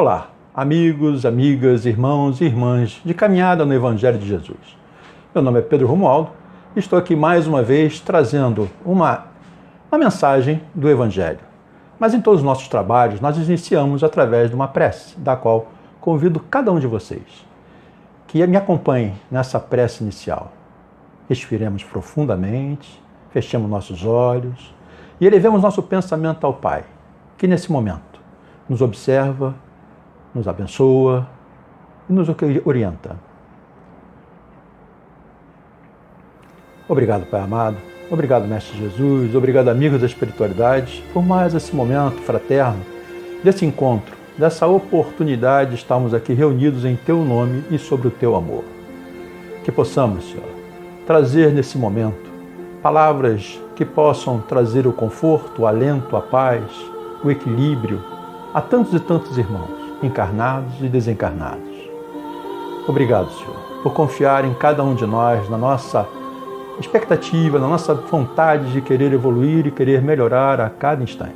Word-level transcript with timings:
Olá, 0.00 0.30
amigos, 0.54 1.26
amigas, 1.26 1.84
irmãos 1.84 2.40
e 2.40 2.44
irmãs 2.44 3.00
de 3.04 3.12
caminhada 3.12 3.66
no 3.66 3.74
Evangelho 3.74 4.16
de 4.16 4.28
Jesus. 4.28 4.78
Meu 5.34 5.42
nome 5.42 5.58
é 5.58 5.62
Pedro 5.62 5.88
Romualdo 5.88 6.30
e 6.76 6.78
estou 6.78 6.96
aqui 6.96 7.16
mais 7.16 7.48
uma 7.48 7.64
vez 7.64 7.98
trazendo 7.98 8.70
uma, 8.84 9.26
uma 9.90 9.98
mensagem 9.98 10.62
do 10.72 10.88
Evangelho. 10.88 11.40
Mas 11.98 12.14
em 12.14 12.20
todos 12.20 12.38
os 12.38 12.46
nossos 12.46 12.68
trabalhos 12.68 13.20
nós 13.20 13.36
iniciamos 13.38 14.04
através 14.04 14.50
de 14.50 14.54
uma 14.54 14.68
prece, 14.68 15.18
da 15.18 15.34
qual 15.34 15.66
convido 16.00 16.38
cada 16.38 16.70
um 16.70 16.78
de 16.78 16.86
vocês 16.86 17.44
que 18.28 18.46
me 18.46 18.56
acompanhem 18.56 19.14
nessa 19.28 19.58
prece 19.58 20.04
inicial. 20.04 20.52
Respiremos 21.28 21.82
profundamente, 21.82 23.02
fechemos 23.32 23.68
nossos 23.68 24.04
olhos 24.04 24.72
e 25.20 25.26
elevemos 25.26 25.60
nosso 25.60 25.82
pensamento 25.82 26.46
ao 26.46 26.54
Pai, 26.54 26.84
que 27.36 27.48
nesse 27.48 27.72
momento 27.72 28.20
nos 28.68 28.80
observa, 28.80 29.56
nos 30.34 30.46
abençoa 30.46 31.26
e 32.08 32.12
nos 32.12 32.28
orienta. 32.64 33.16
Obrigado, 36.88 37.26
Pai 37.26 37.40
amado. 37.40 37.76
Obrigado, 38.10 38.48
Mestre 38.48 38.78
Jesus. 38.78 39.34
Obrigado, 39.34 39.68
amigos 39.68 40.00
da 40.00 40.06
espiritualidade, 40.06 41.04
por 41.12 41.22
mais 41.22 41.54
esse 41.54 41.76
momento 41.76 42.22
fraterno, 42.22 42.80
desse 43.44 43.66
encontro, 43.66 44.16
dessa 44.38 44.66
oportunidade 44.66 45.70
de 45.70 45.76
estarmos 45.76 46.14
aqui 46.14 46.32
reunidos 46.32 46.86
em 46.86 46.96
Teu 46.96 47.22
nome 47.22 47.62
e 47.70 47.78
sobre 47.78 48.08
o 48.08 48.10
Teu 48.10 48.34
amor. 48.34 48.64
Que 49.62 49.70
possamos, 49.70 50.24
Senhor, 50.30 50.48
trazer 51.06 51.52
nesse 51.52 51.76
momento 51.76 52.28
palavras 52.82 53.60
que 53.76 53.84
possam 53.84 54.40
trazer 54.40 54.86
o 54.86 54.92
conforto, 54.92 55.62
o 55.62 55.66
alento, 55.66 56.16
a 56.16 56.22
paz, 56.22 56.64
o 57.22 57.30
equilíbrio 57.30 58.02
a 58.54 58.62
tantos 58.62 58.94
e 58.94 59.00
tantos 59.00 59.36
irmãos, 59.36 59.87
encarnados 60.02 60.80
e 60.80 60.88
desencarnados. 60.88 61.76
Obrigado, 62.86 63.30
Senhor, 63.32 63.56
por 63.82 63.92
confiar 63.92 64.44
em 64.44 64.54
cada 64.54 64.82
um 64.82 64.94
de 64.94 65.06
nós, 65.06 65.48
na 65.48 65.58
nossa 65.58 66.06
expectativa, 66.80 67.58
na 67.58 67.68
nossa 67.68 67.94
vontade 67.94 68.72
de 68.72 68.80
querer 68.80 69.12
evoluir 69.12 69.66
e 69.66 69.70
querer 69.70 70.00
melhorar 70.00 70.60
a 70.60 70.70
cada 70.70 71.02
instante. 71.02 71.34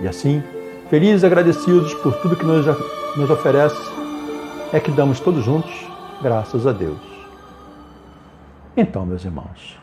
E 0.00 0.08
assim, 0.08 0.42
felizes 0.88 1.22
e 1.22 1.26
agradecidos 1.26 1.94
por 1.94 2.14
tudo 2.16 2.36
que 2.36 2.44
nos, 2.44 2.66
nos 3.16 3.30
oferece, 3.30 3.80
é 4.72 4.80
que 4.80 4.90
damos 4.90 5.20
todos 5.20 5.44
juntos 5.44 5.72
graças 6.22 6.66
a 6.66 6.72
Deus. 6.72 7.00
Então, 8.76 9.04
meus 9.04 9.24
irmãos, 9.24 9.78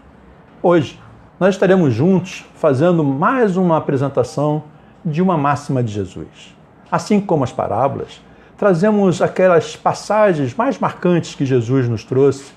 hoje 0.63 0.99
nós 1.39 1.55
estaremos 1.55 1.93
juntos 1.93 2.45
fazendo 2.55 3.03
mais 3.03 3.55
uma 3.55 3.77
apresentação 3.77 4.63
de 5.05 5.21
uma 5.21 5.37
máxima 5.37 5.83
de 5.83 5.93
Jesus. 5.93 6.58
Assim 6.91 7.19
como 7.19 7.43
as 7.43 7.51
parábolas, 7.51 8.21
trazemos 8.57 9.21
aquelas 9.21 9.75
passagens 9.75 10.55
mais 10.55 10.79
marcantes 10.79 11.35
que 11.35 11.45
Jesus 11.45 11.87
nos 11.87 12.03
trouxe, 12.03 12.51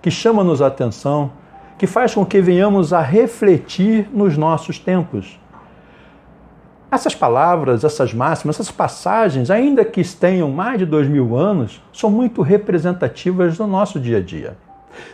que 0.00 0.10
chamam-nos 0.10 0.62
a 0.62 0.66
atenção 0.66 1.30
que 1.78 1.86
faz 1.86 2.12
com 2.12 2.26
que 2.26 2.40
venhamos 2.40 2.92
a 2.92 3.00
refletir 3.00 4.08
nos 4.12 4.36
nossos 4.36 4.80
tempos. 4.80 5.38
Essas 6.90 7.14
palavras, 7.14 7.84
essas 7.84 8.12
máximas, 8.12 8.56
essas 8.56 8.70
passagens, 8.70 9.50
ainda 9.50 9.84
que 9.84 10.02
tenham 10.16 10.50
mais 10.50 10.78
de 10.78 10.86
dois 10.86 11.06
mil 11.06 11.36
anos, 11.36 11.80
são 11.92 12.10
muito 12.10 12.42
representativas 12.42 13.56
do 13.56 13.66
nosso 13.66 14.00
dia 14.00 14.18
a 14.18 14.22
dia. 14.22 14.56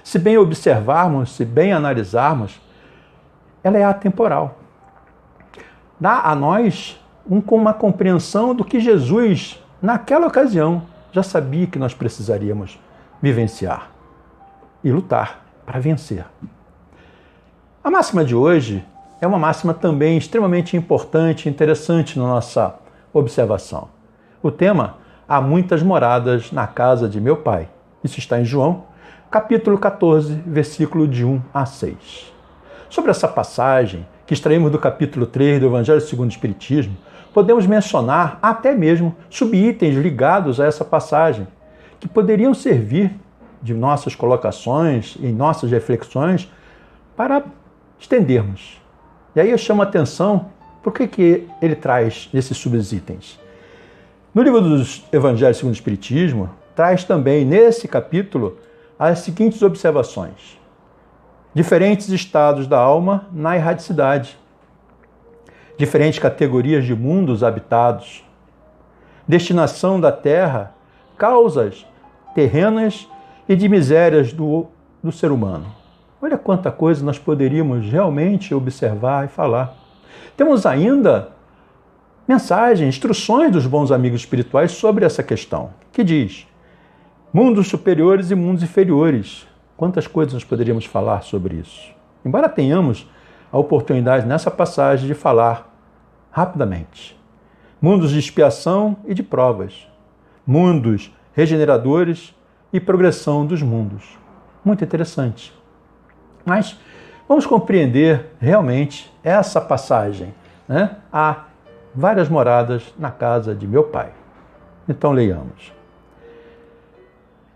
Se 0.02 0.18
bem 0.18 0.38
observarmos, 0.38 1.34
se 1.36 1.44
bem 1.44 1.72
analisarmos, 1.72 2.58
ela 3.62 3.76
é 3.76 3.84
atemporal. 3.84 4.58
Dá 6.00 6.20
a 6.20 6.34
nós 6.34 6.98
um, 7.28 7.38
uma 7.52 7.72
compreensão 7.72 8.54
do 8.54 8.64
que 8.64 8.80
Jesus, 8.80 9.62
naquela 9.80 10.26
ocasião, 10.26 10.82
já 11.12 11.22
sabia 11.22 11.66
que 11.66 11.78
nós 11.78 11.94
precisaríamos 11.94 12.78
vivenciar 13.22 13.90
e 14.82 14.90
lutar 14.90 15.44
para 15.64 15.80
vencer. 15.80 16.24
A 17.82 17.90
máxima 17.90 18.24
de 18.24 18.34
hoje 18.34 18.84
é 19.20 19.26
uma 19.26 19.38
máxima 19.38 19.72
também 19.72 20.18
extremamente 20.18 20.76
importante 20.76 21.46
e 21.46 21.50
interessante 21.50 22.18
na 22.18 22.26
nossa 22.26 22.74
observação. 23.12 23.88
O 24.42 24.50
tema: 24.50 24.96
Há 25.26 25.40
muitas 25.40 25.82
moradas 25.82 26.52
na 26.52 26.66
casa 26.66 27.08
de 27.08 27.20
meu 27.20 27.38
pai. 27.38 27.68
Isso 28.02 28.18
está 28.18 28.38
em 28.38 28.44
João, 28.44 28.84
capítulo 29.30 29.78
14, 29.78 30.34
versículo 30.46 31.08
de 31.08 31.24
1 31.24 31.40
a 31.52 31.64
6. 31.64 32.32
Sobre 32.90 33.10
essa 33.10 33.26
passagem, 33.26 34.06
que 34.26 34.34
extraímos 34.34 34.70
do 34.70 34.78
capítulo 34.78 35.26
3 35.26 35.60
do 35.60 35.66
Evangelho 35.66 36.00
segundo 36.00 36.28
o 36.28 36.32
Espiritismo, 36.32 36.96
podemos 37.34 37.66
mencionar 37.66 38.38
até 38.40 38.72
mesmo 38.74 39.14
subitens 39.28 39.96
ligados 39.96 40.60
a 40.60 40.66
essa 40.66 40.84
passagem, 40.84 41.48
que 41.98 42.06
poderiam 42.06 42.54
servir 42.54 43.12
de 43.60 43.74
nossas 43.74 44.14
colocações 44.14 45.16
e 45.18 45.26
nossas 45.26 45.70
reflexões 45.70 46.48
para 47.16 47.42
estendermos. 47.98 48.80
E 49.34 49.40
aí 49.40 49.50
eu 49.50 49.58
chamo 49.58 49.82
a 49.82 49.84
atenção 49.84 50.46
por 50.80 50.92
que, 50.92 51.08
que 51.08 51.48
ele 51.60 51.74
traz 51.74 52.30
esses 52.32 52.56
subitens. 52.56 53.40
No 54.32 54.42
livro 54.42 54.60
dos 54.60 55.04
Evangelhos 55.12 55.56
segundo 55.56 55.72
o 55.72 55.76
Espiritismo, 55.76 56.50
traz 56.76 57.02
também 57.02 57.44
nesse 57.44 57.88
capítulo 57.88 58.58
as 58.96 59.20
seguintes 59.20 59.60
observações: 59.62 60.58
diferentes 61.52 62.10
estados 62.10 62.68
da 62.68 62.78
alma 62.78 63.26
na 63.32 63.56
erradicidade, 63.56 64.38
diferentes 65.76 66.18
categorias 66.18 66.84
de 66.84 66.94
mundos 66.94 67.42
habitados, 67.42 68.24
destinação 69.26 70.00
da 70.00 70.12
terra, 70.12 70.74
causas 71.16 71.86
terrenas 72.34 73.08
e 73.48 73.54
de 73.54 73.68
misérias 73.68 74.32
do, 74.32 74.66
do 75.02 75.12
ser 75.12 75.30
humano. 75.30 75.66
Olha 76.20 76.38
quanta 76.38 76.70
coisa 76.70 77.04
nós 77.04 77.18
poderíamos 77.18 77.86
realmente 77.86 78.54
observar 78.54 79.26
e 79.26 79.28
falar. 79.28 79.76
Temos 80.36 80.64
ainda 80.66 81.30
mensagens, 82.26 82.88
instruções 82.88 83.52
dos 83.52 83.66
bons 83.66 83.92
amigos 83.92 84.20
espirituais 84.20 84.72
sobre 84.72 85.04
essa 85.04 85.22
questão, 85.22 85.70
que 85.92 86.02
diz: 86.02 86.46
mundos 87.32 87.68
superiores 87.68 88.30
e 88.30 88.34
mundos 88.34 88.62
inferiores. 88.62 89.46
Quantas 89.76 90.06
coisas 90.06 90.32
nós 90.32 90.44
poderíamos 90.44 90.86
falar 90.86 91.22
sobre 91.22 91.56
isso? 91.56 91.92
Embora 92.24 92.48
tenhamos 92.48 93.08
a 93.54 93.58
oportunidade 93.58 94.26
nessa 94.26 94.50
passagem 94.50 95.06
de 95.06 95.14
falar 95.14 95.72
rapidamente. 96.28 97.16
Mundos 97.80 98.10
de 98.10 98.18
expiação 98.18 98.96
e 99.06 99.14
de 99.14 99.22
provas, 99.22 99.86
mundos 100.44 101.14
regeneradores 101.32 102.34
e 102.72 102.80
progressão 102.80 103.46
dos 103.46 103.62
mundos. 103.62 104.18
Muito 104.64 104.82
interessante. 104.82 105.54
Mas 106.44 106.76
vamos 107.28 107.46
compreender 107.46 108.32
realmente 108.40 109.08
essa 109.22 109.60
passagem. 109.60 110.34
Né? 110.66 110.96
Há 111.12 111.44
várias 111.94 112.28
moradas 112.28 112.92
na 112.98 113.12
casa 113.12 113.54
de 113.54 113.68
meu 113.68 113.84
pai. 113.84 114.10
Então 114.88 115.12
leiamos. 115.12 115.72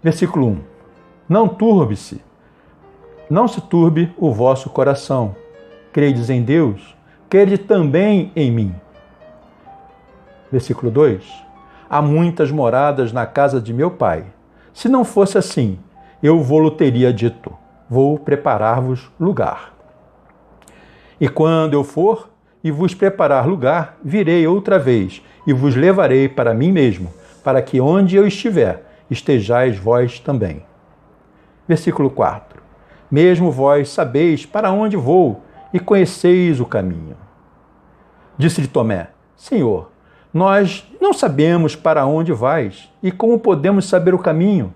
Versículo 0.00 0.46
1. 0.46 0.60
Não 1.28 1.48
turbe-se, 1.48 2.22
não 3.28 3.48
se 3.48 3.60
turbe 3.62 4.14
o 4.16 4.32
vosso 4.32 4.70
coração. 4.70 5.34
Credes 5.92 6.28
em 6.30 6.42
Deus, 6.42 6.96
crede 7.28 7.58
também 7.58 8.30
em 8.36 8.50
mim. 8.50 8.74
Versículo 10.50 10.90
2. 10.90 11.24
Há 11.88 12.02
muitas 12.02 12.50
moradas 12.50 13.12
na 13.12 13.26
casa 13.26 13.60
de 13.60 13.72
meu 13.72 13.90
pai. 13.90 14.24
Se 14.72 14.88
não 14.88 15.04
fosse 15.04 15.38
assim, 15.38 15.78
eu 16.22 16.42
vou 16.42 16.70
teria 16.70 17.12
dito: 17.12 17.52
Vou 17.88 18.18
preparar-vos 18.18 19.10
lugar. 19.18 19.72
E 21.20 21.28
quando 21.28 21.74
eu 21.74 21.82
for 21.82 22.28
e 22.62 22.70
vos 22.70 22.94
preparar 22.94 23.46
lugar, 23.46 23.96
virei 24.04 24.46
outra 24.46 24.78
vez 24.78 25.22
e 25.46 25.52
vos 25.52 25.74
levarei 25.74 26.28
para 26.28 26.52
mim 26.52 26.70
mesmo, 26.70 27.12
para 27.42 27.62
que 27.62 27.80
onde 27.80 28.16
eu 28.16 28.26
estiver, 28.26 28.84
estejais 29.10 29.78
vós 29.78 30.20
também. 30.20 30.62
Versículo 31.66 32.10
4. 32.10 32.62
Mesmo 33.10 33.50
vós 33.50 33.88
sabeis 33.88 34.44
para 34.44 34.70
onde 34.70 34.96
vou 34.96 35.42
e 35.72 35.78
conheceis 35.78 36.60
o 36.60 36.66
caminho. 36.66 37.16
Disse-lhe 38.36 38.68
Tomé: 38.68 39.08
Senhor, 39.36 39.90
nós 40.32 40.86
não 41.00 41.12
sabemos 41.12 41.74
para 41.74 42.06
onde 42.06 42.32
vais 42.32 42.90
e 43.02 43.10
como 43.10 43.38
podemos 43.38 43.86
saber 43.86 44.14
o 44.14 44.18
caminho. 44.18 44.72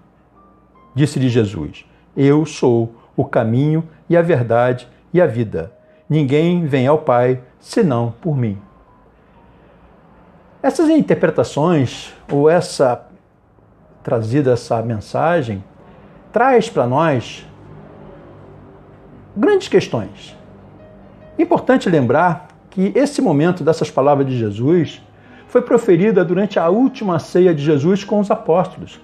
Disse-lhe 0.95 1.29
Jesus: 1.29 1.85
Eu 2.17 2.45
sou 2.45 2.95
o 3.17 3.25
caminho 3.25 3.89
e 4.09 4.17
a 4.17 4.23
verdade 4.23 4.89
e 5.13 5.21
a 5.21 5.27
vida. 5.27 5.73
Ninguém 6.09 6.67
vem 6.67 6.87
ao 6.87 6.99
Pai 6.99 7.41
senão 7.59 8.15
por 8.21 8.37
mim. 8.37 8.61
Essas 10.63 10.89
interpretações, 10.89 12.15
ou 12.31 12.49
essa 12.49 13.09
trazida 14.03 14.53
essa 14.53 14.83
mensagem, 14.83 15.63
traz 16.33 16.69
para 16.69 16.87
nós 16.87 17.47
grandes 19.37 19.69
questões. 19.69 20.37
Importante 21.43 21.91
lembrar 21.91 22.47
que 22.71 22.93
esse 22.95 23.21
momento 23.21 23.65
dessas 23.65 23.91
palavras 23.91 24.29
de 24.29 24.39
Jesus 24.39 25.03
foi 25.49 25.61
proferida 25.61 26.25
durante 26.25 26.57
a 26.57 26.69
última 26.69 27.19
ceia 27.19 27.53
de 27.53 27.65
Jesus 27.65 28.05
com 28.05 28.21
os 28.21 28.31
apóstolos, 28.31 29.01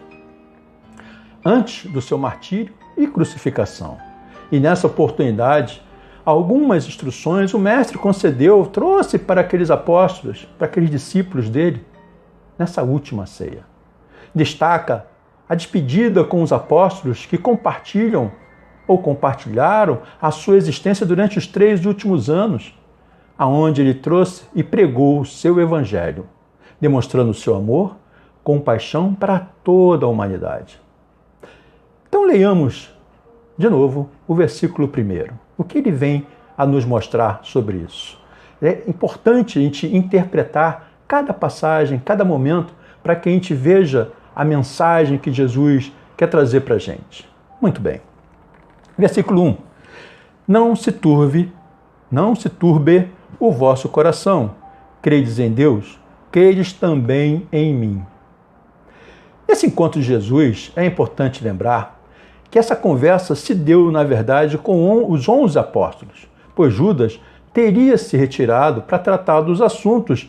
antes 1.45 1.91
do 1.91 2.01
seu 2.01 2.17
martírio 2.17 2.73
e 2.97 3.09
crucificação. 3.09 3.99
E 4.53 4.61
nessa 4.61 4.87
oportunidade, 4.87 5.83
algumas 6.25 6.87
instruções 6.87 7.53
o 7.53 7.59
Mestre 7.59 7.99
concedeu, 7.99 8.65
trouxe 8.67 9.19
para 9.19 9.41
aqueles 9.41 9.69
apóstolos, 9.69 10.49
para 10.57 10.69
aqueles 10.69 10.91
discípulos 10.91 11.51
dele, 11.51 11.85
nessa 12.57 12.85
última 12.85 13.27
ceia. 13.27 13.65
Destaca 14.33 15.07
a 15.49 15.57
despedida 15.57 16.23
com 16.23 16.41
os 16.41 16.53
apóstolos 16.53 17.27
que 17.27 17.37
compartilham 17.37 18.31
ou 18.89 18.99
compartilharam 18.99 20.01
a 20.21 20.31
sua 20.31 20.57
existência 20.57 21.07
durante 21.07 21.39
os 21.39 21.47
três 21.47 21.85
últimos 21.85 22.29
anos, 22.31 22.75
aonde 23.37 23.83
ele 23.83 23.95
trouxe 23.95 24.45
e 24.55 24.65
pregou 24.65 25.21
o 25.21 25.27
seu 25.27 25.61
evangelho, 25.61 26.27
demonstrando 26.81 27.31
o 27.31 27.35
seu 27.35 27.55
amor, 27.55 27.97
compaixão 28.43 29.15
para 29.15 29.47
toda 29.63 30.07
a 30.07 30.09
humanidade. 30.09 30.81
Então 32.09 32.25
leiamos 32.25 32.91
de 33.59 33.69
novo 33.69 34.09
o 34.27 34.35
versículo 34.35 34.89
primeiro. 34.89 35.39
O 35.57 35.63
que 35.63 35.79
ele 35.79 35.91
vem 35.91 36.27
a 36.57 36.65
nos 36.65 36.85
mostrar 36.85 37.41
sobre 37.43 37.77
isso? 37.77 38.19
É 38.63 38.83
importante 38.89 39.59
a 39.59 39.63
gente 39.63 39.87
interpretar 39.95 40.91
cada 41.07 41.35
passagem, 41.35 42.01
cada 42.03 42.25
momento, 42.25 42.73
para 43.03 43.15
que 43.15 43.29
a 43.29 43.33
gente 43.33 43.55
veja 43.55 44.11
a 44.35 44.45
mensagem 44.45 45.19
que 45.19 45.33
Jesus 45.33 45.93
quer 46.17 46.29
trazer 46.29 46.61
para 46.61 46.77
a 46.77 46.79
gente. 46.79 47.29
Muito 47.61 47.81
bem. 47.81 48.08
Versículo 48.99 49.45
1. 49.45 49.57
Não 50.49 50.75
se 50.75 50.91
turve, 50.91 51.53
não 52.11 52.35
se 52.35 52.49
turbe 52.49 53.09
o 53.39 53.53
vosso 53.53 53.89
coração. 53.89 54.57
Credes 55.01 55.39
em 55.39 55.53
Deus, 55.53 56.01
credes 56.33 56.73
também 56.73 57.47
em 57.53 57.73
mim. 57.73 58.03
Nesse 59.47 59.67
encontro 59.67 60.01
de 60.01 60.07
Jesus, 60.07 60.73
é 60.75 60.85
importante 60.85 61.45
lembrar 61.45 62.03
que 62.51 62.59
essa 62.59 62.75
conversa 62.75 63.37
se 63.37 63.55
deu, 63.55 63.93
na 63.93 64.03
verdade, 64.03 64.59
com 64.59 65.09
os 65.09 65.29
onze 65.29 65.57
apóstolos, 65.61 66.27
pois 66.57 66.75
Judas 66.75 67.21
teria 67.53 67.97
se 67.97 68.17
retirado 68.17 68.83
para 68.83 68.99
tratar 68.99 69.43
dos 69.43 69.63
assuntos 69.63 70.29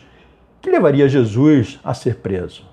que 0.62 0.70
levaria 0.70 1.08
Jesus 1.08 1.80
a 1.82 1.92
ser 1.92 2.18
preso. 2.18 2.69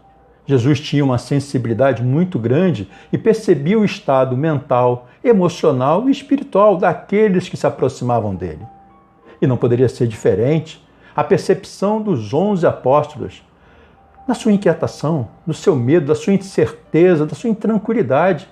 Jesus 0.47 0.79
tinha 0.79 1.03
uma 1.03 1.17
sensibilidade 1.17 2.01
muito 2.01 2.39
grande 2.39 2.89
e 3.11 3.17
percebia 3.17 3.77
o 3.77 3.83
estado 3.83 4.35
mental, 4.37 5.09
emocional 5.21 6.07
e 6.07 6.11
espiritual 6.11 6.77
daqueles 6.77 7.49
que 7.49 7.57
se 7.57 7.67
aproximavam 7.67 8.33
dele. 8.33 8.65
E 9.41 9.45
não 9.45 9.57
poderia 9.57 9.89
ser 9.89 10.07
diferente 10.07 10.81
a 11.13 11.23
percepção 11.23 12.01
dos 12.01 12.33
onze 12.33 12.65
apóstolos, 12.65 13.43
na 14.25 14.33
sua 14.33 14.51
inquietação, 14.51 15.27
no 15.45 15.53
seu 15.53 15.75
medo, 15.75 16.07
da 16.07 16.15
sua 16.15 16.33
incerteza, 16.33 17.25
da 17.25 17.35
sua 17.35 17.49
intranquilidade, 17.49 18.47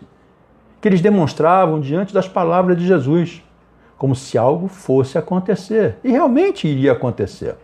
que 0.82 0.88
eles 0.88 1.02
demonstravam 1.02 1.80
diante 1.80 2.14
das 2.14 2.28
palavras 2.28 2.78
de 2.78 2.86
Jesus, 2.86 3.42
como 3.98 4.16
se 4.16 4.38
algo 4.38 4.68
fosse 4.68 5.18
acontecer. 5.18 5.98
E 6.04 6.12
realmente 6.12 6.68
iria 6.68 6.92
acontecer. 6.92 7.56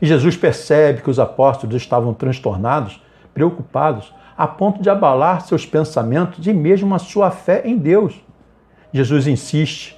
E 0.00 0.06
Jesus 0.06 0.36
percebe 0.36 1.02
que 1.02 1.10
os 1.10 1.18
apóstolos 1.18 1.74
estavam 1.76 2.12
transtornados, 2.12 3.02
preocupados, 3.32 4.14
a 4.36 4.46
ponto 4.46 4.82
de 4.82 4.90
abalar 4.90 5.42
seus 5.42 5.64
pensamentos 5.64 6.46
e 6.46 6.52
mesmo 6.52 6.94
a 6.94 6.98
sua 6.98 7.30
fé 7.30 7.62
em 7.64 7.76
Deus. 7.76 8.20
Jesus 8.92 9.26
insiste, 9.26 9.96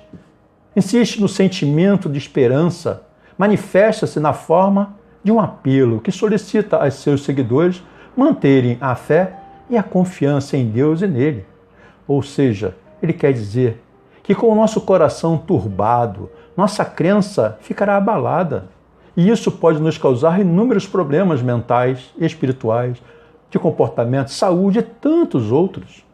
insiste 0.75 1.21
no 1.21 1.29
sentimento 1.29 2.09
de 2.09 2.19
esperança, 2.19 3.03
manifesta-se 3.37 4.21
na 4.21 4.33
forma 4.33 4.97
de 5.23 5.33
um 5.33 5.41
apelo 5.41 6.01
que 6.01 6.13
solicita 6.13 6.77
aos 6.77 6.95
seus 6.95 7.23
seguidores 7.25 7.83
manterem 8.17 8.79
a 8.81 8.95
fé 8.95 9.35
e 9.69 9.77
a 9.77 9.83
confiança 9.83 10.57
em 10.57 10.69
Deus 10.69 11.03
e 11.03 11.07
nele. 11.07 11.47
Ou 12.07 12.23
seja, 12.23 12.75
ele 13.03 13.13
quer 13.13 13.33
dizer 13.33 13.83
que 14.23 14.35
com 14.35 14.49
o 14.49 14.55
nosso 14.55 14.81
coração 14.81 15.37
turbado, 15.37 16.31
nossa 16.57 16.85
crença 16.85 17.59
ficará 17.61 17.97
abalada. 17.97 18.69
E 19.19 19.29
isso 19.29 19.51
pode 19.51 19.83
nos 19.83 19.99
causar 19.99 20.41
inúmeros 20.41 20.87
problemas 20.87 21.43
mentais, 21.43 22.15
espirituais, 22.19 23.03
de 23.51 23.59
comportamento, 23.59 24.29
saúde 24.29 24.79
e 24.79 24.83
tantos 24.83 25.51
outros. 25.51 26.07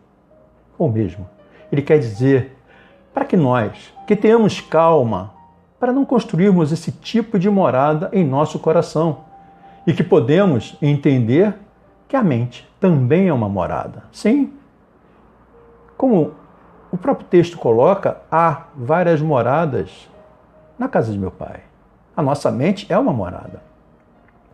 Ou 0.79 0.91
mesmo, 0.91 1.29
ele 1.71 1.83
quer 1.83 1.99
dizer 1.99 2.57
para 3.13 3.27
que 3.27 3.37
nós, 3.37 3.93
que 4.07 4.17
tenhamos 4.17 4.59
calma, 4.59 5.35
para 5.79 5.93
não 5.93 6.03
construirmos 6.03 6.73
esse 6.73 6.91
tipo 6.91 7.39
de 7.39 7.51
morada 7.51 8.09
em 8.11 8.25
nosso 8.25 8.59
coração 8.59 9.19
e 9.87 9.93
que 9.93 10.03
podemos 10.03 10.75
entender 10.81 11.55
que 12.09 12.17
a 12.17 12.23
mente 12.23 12.67
também 12.81 13.29
é 13.29 13.35
uma 13.35 13.51
morada. 13.51 14.05
Sim, 14.13 14.51
como 15.95 16.33
o 16.91 16.97
próprio 16.97 17.27
texto 17.27 17.59
coloca, 17.59 18.23
há 18.33 18.63
várias 18.75 19.21
moradas 19.21 19.91
na 20.79 20.89
casa 20.89 21.13
de 21.13 21.19
meu 21.19 21.31
pai. 21.31 21.74
A 22.17 22.23
nossa 22.23 22.51
mente 22.51 22.87
é 22.89 22.99
uma 22.99 23.13
morada. 23.13 23.63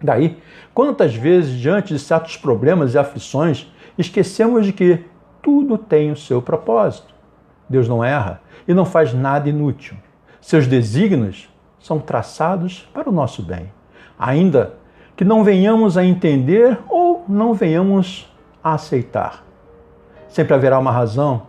Daí, 0.02 0.38
quantas 0.72 1.14
vezes, 1.14 1.58
diante 1.58 1.92
de 1.92 1.98
certos 1.98 2.36
problemas 2.36 2.94
e 2.94 2.98
aflições, 2.98 3.70
esquecemos 3.98 4.64
de 4.64 4.72
que 4.72 5.04
tudo 5.42 5.76
tem 5.76 6.10
o 6.10 6.16
seu 6.16 6.40
propósito. 6.40 7.14
Deus 7.68 7.88
não 7.88 8.02
erra 8.02 8.40
e 8.66 8.72
não 8.72 8.84
faz 8.84 9.12
nada 9.12 9.48
inútil. 9.48 9.96
Seus 10.40 10.66
desígnios 10.66 11.48
são 11.78 11.98
traçados 11.98 12.88
para 12.92 13.08
o 13.08 13.12
nosso 13.12 13.42
bem, 13.42 13.70
ainda 14.18 14.74
que 15.16 15.24
não 15.24 15.44
venhamos 15.44 15.98
a 15.98 16.04
entender 16.04 16.78
ou 16.88 17.24
não 17.28 17.52
venhamos 17.52 18.30
a 18.64 18.74
aceitar. 18.74 19.44
Sempre 20.28 20.54
haverá 20.54 20.78
uma 20.78 20.90
razão 20.90 21.42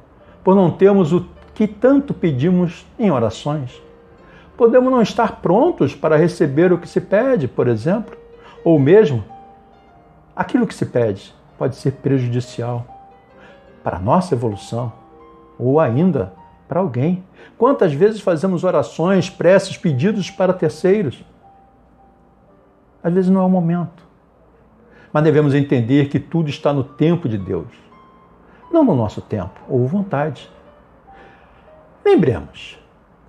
por 0.44 0.56
não 0.56 0.72
termos 0.72 1.14
o 1.14 1.26
que 1.54 1.68
tanto 1.68 2.14
pedimos 2.14 2.86
em 2.98 3.12
orações. 3.12 3.82
Podemos 4.62 4.92
não 4.92 5.02
estar 5.02 5.42
prontos 5.42 5.96
para 5.96 6.16
receber 6.16 6.72
o 6.72 6.78
que 6.78 6.88
se 6.88 7.02
pede, 7.02 7.48
por 7.48 7.68
exemplo, 7.68 8.16
ou 8.64 8.78
mesmo 8.78 9.26
aquilo 10.36 10.68
que 10.68 10.76
se 10.76 10.86
pede 10.86 11.34
pode 11.58 11.76
ser 11.76 11.94
prejudicial 11.94 12.86
para 13.84 13.98
a 13.98 14.00
nossa 14.00 14.36
evolução 14.36 14.94
ou 15.58 15.80
ainda 15.80 16.32
para 16.68 16.80
alguém. 16.80 17.24
Quantas 17.58 17.92
vezes 17.92 18.22
fazemos 18.22 18.64
orações, 18.64 19.32
preces, 19.32 19.78
pedidos 19.78 20.30
para 20.30 20.54
terceiros? 20.54 21.26
Às 23.04 23.12
vezes 23.12 23.32
não 23.32 23.42
é 23.42 23.46
o 23.46 23.50
momento. 23.50 24.06
Mas 25.12 25.24
devemos 25.24 25.56
entender 25.56 26.08
que 26.08 26.20
tudo 26.20 26.52
está 26.52 26.72
no 26.72 26.84
tempo 26.84 27.28
de 27.28 27.40
Deus, 27.40 27.74
não 28.72 28.84
no 28.84 28.96
nosso 28.96 29.22
tempo 29.22 29.60
ou 29.68 29.88
vontade. 29.88 30.48
Lembremos, 32.06 32.80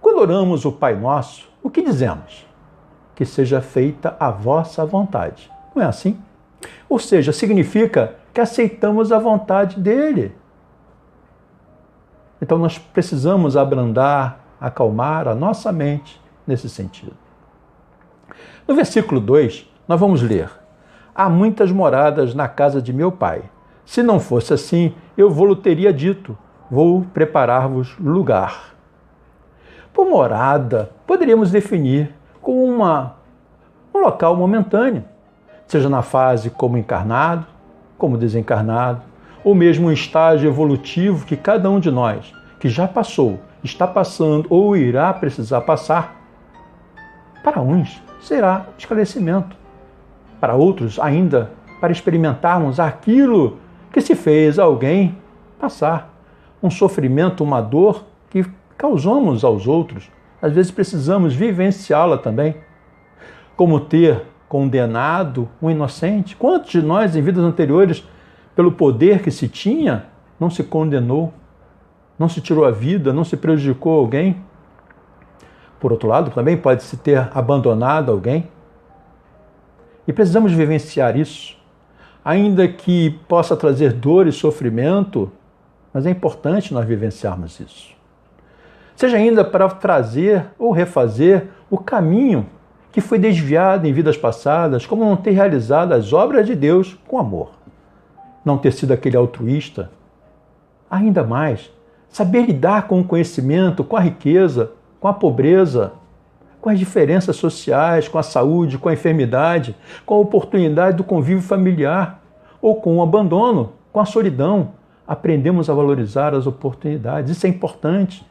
quando 0.02 0.18
oramos 0.18 0.66
o 0.66 0.72
Pai 0.72 0.94
Nosso, 0.94 1.48
o 1.62 1.70
que 1.70 1.80
dizemos? 1.80 2.52
que 3.14 3.24
seja 3.24 3.60
feita 3.60 4.16
a 4.18 4.30
vossa 4.30 4.84
vontade. 4.84 5.50
Não 5.74 5.82
é 5.82 5.86
assim? 5.86 6.18
Ou 6.88 6.98
seja, 6.98 7.32
significa 7.32 8.16
que 8.32 8.40
aceitamos 8.40 9.12
a 9.12 9.18
vontade 9.18 9.78
dele. 9.78 10.34
Então 12.40 12.58
nós 12.58 12.78
precisamos 12.78 13.56
abrandar, 13.56 14.40
acalmar 14.60 15.28
a 15.28 15.34
nossa 15.34 15.70
mente 15.70 16.20
nesse 16.46 16.68
sentido. 16.68 17.16
No 18.66 18.74
versículo 18.74 19.20
2, 19.20 19.70
nós 19.86 20.00
vamos 20.00 20.22
ler: 20.22 20.50
Há 21.14 21.28
muitas 21.28 21.70
moradas 21.70 22.34
na 22.34 22.48
casa 22.48 22.80
de 22.80 22.92
meu 22.92 23.12
pai. 23.12 23.42
Se 23.84 24.02
não 24.02 24.18
fosse 24.18 24.52
assim, 24.52 24.94
eu 25.16 25.30
vou-lhe 25.30 25.56
teria 25.56 25.92
dito: 25.92 26.36
Vou 26.70 27.02
preparar-vos 27.12 27.96
lugar. 27.98 28.71
Por 29.92 30.08
morada, 30.08 30.90
poderíamos 31.06 31.50
definir 31.50 32.14
com 32.40 32.64
uma, 32.64 33.16
um 33.94 33.98
local 33.98 34.36
momentâneo, 34.36 35.04
seja 35.66 35.88
na 35.88 36.02
fase 36.02 36.50
como 36.50 36.78
encarnado, 36.78 37.46
como 37.98 38.16
desencarnado, 38.16 39.02
ou 39.44 39.54
mesmo 39.54 39.88
um 39.88 39.92
estágio 39.92 40.48
evolutivo 40.48 41.26
que 41.26 41.36
cada 41.36 41.68
um 41.70 41.78
de 41.78 41.90
nós, 41.90 42.32
que 42.58 42.68
já 42.68 42.88
passou, 42.88 43.38
está 43.62 43.86
passando 43.86 44.46
ou 44.50 44.76
irá 44.76 45.12
precisar 45.12 45.60
passar. 45.62 46.16
Para 47.44 47.60
uns 47.60 48.02
será 48.20 48.66
esclarecimento, 48.78 49.56
para 50.40 50.54
outros 50.54 50.98
ainda 50.98 51.50
para 51.80 51.90
experimentarmos 51.90 52.78
aquilo 52.78 53.58
que 53.92 54.00
se 54.00 54.14
fez 54.14 54.56
alguém 54.56 55.18
passar, 55.58 56.14
um 56.62 56.70
sofrimento, 56.70 57.42
uma 57.42 57.60
dor 57.60 58.04
que 58.30 58.44
causamos 58.82 59.44
aos 59.44 59.68
outros 59.68 60.10
às 60.42 60.52
vezes 60.52 60.72
precisamos 60.72 61.36
vivenciá-la 61.36 62.18
também. 62.18 62.56
Como 63.56 63.78
ter 63.78 64.22
condenado 64.48 65.48
um 65.62 65.70
inocente? 65.70 66.34
Quantos 66.34 66.72
de 66.72 66.82
nós, 66.82 67.14
em 67.14 67.22
vidas 67.22 67.44
anteriores, 67.44 68.04
pelo 68.56 68.72
poder 68.72 69.22
que 69.22 69.30
se 69.30 69.46
tinha, 69.46 70.06
não 70.40 70.50
se 70.50 70.64
condenou, 70.64 71.32
não 72.18 72.28
se 72.28 72.40
tirou 72.40 72.64
a 72.64 72.72
vida, 72.72 73.12
não 73.12 73.22
se 73.22 73.36
prejudicou 73.36 74.00
alguém? 74.00 74.42
Por 75.78 75.92
outro 75.92 76.08
lado, 76.08 76.32
também 76.32 76.56
pode-se 76.56 76.96
ter 76.96 77.30
abandonado 77.32 78.10
alguém. 78.10 78.48
E 80.08 80.12
precisamos 80.12 80.52
vivenciar 80.52 81.16
isso, 81.16 81.56
ainda 82.24 82.66
que 82.66 83.10
possa 83.28 83.56
trazer 83.56 83.92
dor 83.92 84.26
e 84.26 84.32
sofrimento, 84.32 85.30
mas 85.94 86.04
é 86.04 86.10
importante 86.10 86.74
nós 86.74 86.84
vivenciarmos 86.84 87.60
isso. 87.60 88.01
Seja 88.96 89.16
ainda 89.16 89.44
para 89.44 89.68
trazer 89.68 90.46
ou 90.58 90.72
refazer 90.72 91.48
o 91.70 91.78
caminho 91.78 92.46
que 92.92 93.00
foi 93.00 93.18
desviado 93.18 93.86
em 93.86 93.92
vidas 93.92 94.16
passadas, 94.18 94.84
como 94.84 95.04
não 95.04 95.16
ter 95.16 95.30
realizado 95.30 95.92
as 95.92 96.12
obras 96.12 96.46
de 96.46 96.54
Deus 96.54 96.98
com 97.08 97.18
amor. 97.18 97.50
Não 98.44 98.58
ter 98.58 98.72
sido 98.72 98.92
aquele 98.92 99.16
altruísta. 99.16 99.90
Ainda 100.90 101.24
mais, 101.24 101.72
saber 102.10 102.44
lidar 102.44 102.86
com 102.86 103.00
o 103.00 103.04
conhecimento, 103.04 103.82
com 103.82 103.96
a 103.96 104.00
riqueza, 104.00 104.72
com 105.00 105.08
a 105.08 105.12
pobreza, 105.14 105.92
com 106.60 106.68
as 106.68 106.78
diferenças 106.78 107.34
sociais, 107.36 108.06
com 108.06 108.18
a 108.18 108.22
saúde, 108.22 108.78
com 108.78 108.88
a 108.88 108.92
enfermidade, 108.92 109.74
com 110.04 110.14
a 110.14 110.18
oportunidade 110.18 110.98
do 110.98 111.02
convívio 111.02 111.42
familiar 111.42 112.22
ou 112.60 112.76
com 112.76 112.98
o 112.98 113.02
abandono, 113.02 113.72
com 113.90 113.98
a 113.98 114.04
solidão. 114.04 114.72
Aprendemos 115.08 115.68
a 115.68 115.74
valorizar 115.74 116.34
as 116.34 116.46
oportunidades. 116.46 117.32
Isso 117.32 117.46
é 117.46 117.48
importante. 117.48 118.24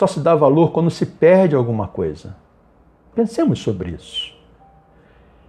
Só 0.00 0.06
se 0.06 0.18
dá 0.20 0.34
valor 0.34 0.72
quando 0.72 0.90
se 0.90 1.04
perde 1.04 1.54
alguma 1.54 1.86
coisa. 1.86 2.34
Pensemos 3.14 3.58
sobre 3.58 3.90
isso. 3.90 4.34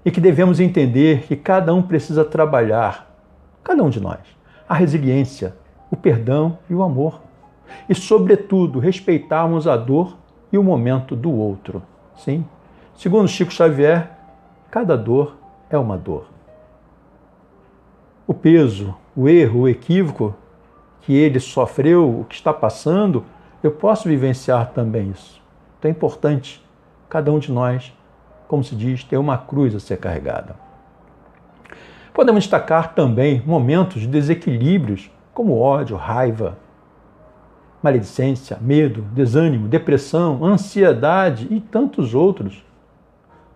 E 0.04 0.12
que 0.12 0.20
devemos 0.20 0.60
entender 0.60 1.22
que 1.22 1.38
cada 1.38 1.74
um 1.74 1.82
precisa 1.82 2.26
trabalhar, 2.26 3.16
cada 3.64 3.82
um 3.82 3.90
de 3.90 4.02
nós, 4.02 4.20
a 4.68 4.74
resiliência, 4.74 5.56
o 5.90 5.96
perdão 5.96 6.60
e 6.70 6.76
o 6.76 6.84
amor. 6.84 7.22
E, 7.88 7.96
sobretudo, 7.96 8.78
respeitarmos 8.78 9.70
a 9.70 9.78
dor 9.78 10.18
e 10.52 10.58
o 10.58 10.64
momento 10.66 11.16
do 11.16 11.32
outro. 11.32 11.82
Sim, 12.18 12.44
segundo 12.94 13.30
Chico 13.30 13.54
Xavier, 13.54 14.12
cada 14.70 14.98
dor 14.98 15.38
é 15.70 15.78
uma 15.78 15.98
dor. 15.98 16.26
O 18.28 18.34
peso, 18.34 18.94
o 19.16 19.30
erro, 19.30 19.62
o 19.62 19.70
equívoco 19.70 20.36
que 21.00 21.14
ele 21.14 21.40
sofreu, 21.40 22.20
o 22.20 22.26
que 22.26 22.36
está 22.36 22.52
passando, 22.52 23.24
eu 23.64 23.72
posso 23.72 24.08
vivenciar 24.08 24.72
também 24.72 25.12
isso. 25.12 25.42
Então 25.78 25.90
é 25.90 25.92
importante 25.92 26.64
cada 27.10 27.32
um 27.32 27.40
de 27.40 27.52
nós, 27.52 27.94
como 28.48 28.64
se 28.64 28.76
diz, 28.76 29.04
ter 29.04 29.18
uma 29.18 29.38
cruz 29.38 29.76
a 29.76 29.80
ser 29.80 29.98
carregada. 29.98 30.56
Podemos 32.14 32.44
destacar 32.44 32.94
também 32.94 33.42
momentos 33.46 34.02
de 34.02 34.08
desequilíbrios, 34.08 35.10
como 35.34 35.58
ódio, 35.58 35.96
raiva, 35.96 36.58
maledicência, 37.82 38.58
medo, 38.62 39.02
desânimo, 39.14 39.68
depressão, 39.68 40.44
ansiedade 40.44 41.48
e 41.50 41.60
tantos 41.60 42.14
outros. 42.14 42.64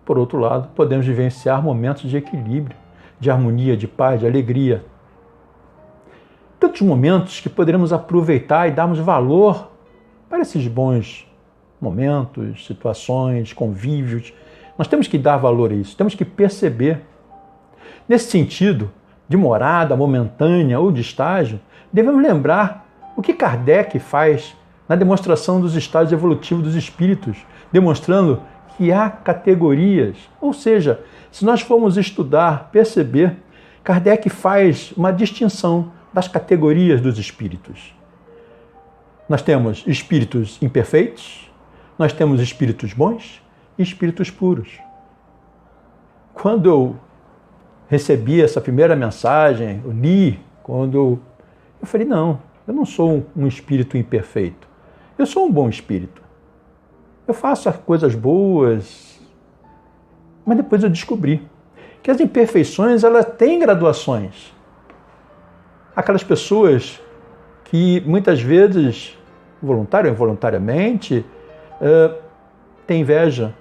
Por 0.04 0.18
outro 0.18 0.38
lado, 0.38 0.68
podemos 0.74 1.06
vivenciar 1.06 1.62
momentos 1.62 2.10
de 2.10 2.16
equilíbrio, 2.16 2.76
de 3.20 3.30
harmonia, 3.30 3.76
de 3.76 3.86
paz, 3.86 4.20
de 4.20 4.26
alegria. 4.26 4.84
Tantos 6.58 6.80
momentos 6.80 7.40
que 7.40 7.48
poderemos 7.48 7.92
aproveitar 7.92 8.68
e 8.68 8.72
darmos 8.72 8.98
valor 8.98 9.70
para 10.28 10.40
esses 10.40 10.66
bons 10.66 11.26
momentos, 11.80 12.66
situações, 12.66 13.52
convívios. 13.52 14.32
Nós 14.78 14.88
temos 14.88 15.06
que 15.08 15.18
dar 15.18 15.36
valor 15.36 15.70
a 15.70 15.74
isso, 15.74 15.96
temos 15.96 16.14
que 16.14 16.24
perceber. 16.24 17.02
Nesse 18.08 18.30
sentido, 18.30 18.90
de 19.28 19.36
morada 19.36 19.96
momentânea 19.96 20.78
ou 20.78 20.92
de 20.92 21.00
estágio, 21.00 21.60
devemos 21.92 22.22
lembrar 22.22 22.86
o 23.16 23.22
que 23.22 23.32
Kardec 23.32 23.98
faz 23.98 24.54
na 24.88 24.94
demonstração 24.94 25.60
dos 25.60 25.74
estágios 25.74 26.12
evolutivos 26.12 26.62
dos 26.62 26.74
espíritos, 26.74 27.38
demonstrando 27.72 28.40
que 28.76 28.92
há 28.92 29.08
categorias. 29.10 30.16
Ou 30.40 30.52
seja, 30.52 31.00
se 31.30 31.44
nós 31.44 31.60
formos 31.60 31.96
estudar, 31.96 32.68
perceber, 32.70 33.36
Kardec 33.82 34.28
faz 34.28 34.92
uma 34.96 35.12
distinção 35.12 35.92
das 36.12 36.28
categorias 36.28 37.00
dos 37.00 37.18
espíritos. 37.18 37.94
Nós 39.28 39.42
temos 39.42 39.82
espíritos 39.86 40.60
imperfeitos, 40.62 41.50
nós 41.98 42.12
temos 42.12 42.40
espíritos 42.40 42.92
bons 42.92 43.42
e 43.76 43.82
espíritos 43.82 44.30
puros. 44.30 44.78
Quando 46.32 46.68
eu 46.68 46.96
recebi 47.88 48.40
essa 48.40 48.60
primeira 48.60 48.94
mensagem, 48.94 49.80
eu 49.84 49.90
li, 49.90 50.38
quando 50.62 51.20
eu 51.80 51.86
falei, 51.86 52.06
não, 52.06 52.40
eu 52.66 52.74
não 52.74 52.84
sou 52.84 53.26
um 53.34 53.46
espírito 53.46 53.96
imperfeito. 53.96 54.68
Eu 55.18 55.26
sou 55.26 55.46
um 55.46 55.50
bom 55.50 55.68
espírito. 55.68 56.22
Eu 57.26 57.34
faço 57.34 57.68
as 57.68 57.76
coisas 57.76 58.14
boas. 58.14 59.20
Mas 60.44 60.56
depois 60.56 60.82
eu 60.82 60.90
descobri 60.90 61.46
que 62.02 62.10
as 62.10 62.20
imperfeições 62.20 63.02
elas 63.02 63.24
têm 63.36 63.58
graduações. 63.58 64.54
Aquelas 65.94 66.22
pessoas 66.22 67.00
que 67.70 68.02
muitas 68.06 68.40
vezes, 68.40 69.16
voluntário 69.62 70.08
ou 70.08 70.14
involuntariamente, 70.14 71.24
uh, 71.80 72.16
tem 72.86 73.00
inveja, 73.00 73.54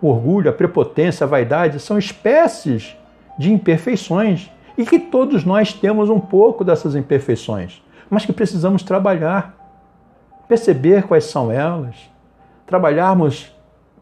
o 0.00 0.08
orgulho, 0.08 0.50
a 0.50 0.52
prepotência, 0.52 1.24
a 1.24 1.28
vaidade 1.28 1.80
são 1.80 1.98
espécies 1.98 2.96
de 3.38 3.52
imperfeições 3.52 4.50
e 4.76 4.84
que 4.84 4.98
todos 4.98 5.44
nós 5.44 5.72
temos 5.72 6.08
um 6.08 6.20
pouco 6.20 6.64
dessas 6.64 6.94
imperfeições, 6.94 7.82
mas 8.08 8.24
que 8.24 8.32
precisamos 8.32 8.82
trabalhar, 8.82 9.54
perceber 10.46 11.02
quais 11.04 11.24
são 11.24 11.50
elas, 11.50 11.96
trabalharmos 12.66 13.52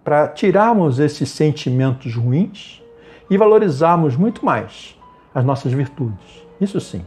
para 0.05 0.29
tirarmos 0.29 0.99
esses 0.99 1.31
sentimentos 1.31 2.15
ruins 2.15 2.83
e 3.29 3.37
valorizarmos 3.37 4.17
muito 4.17 4.45
mais 4.45 4.97
as 5.35 5.45
nossas 5.45 5.73
virtudes. 5.73 6.47
Isso 6.61 6.81
sim. 6.81 7.05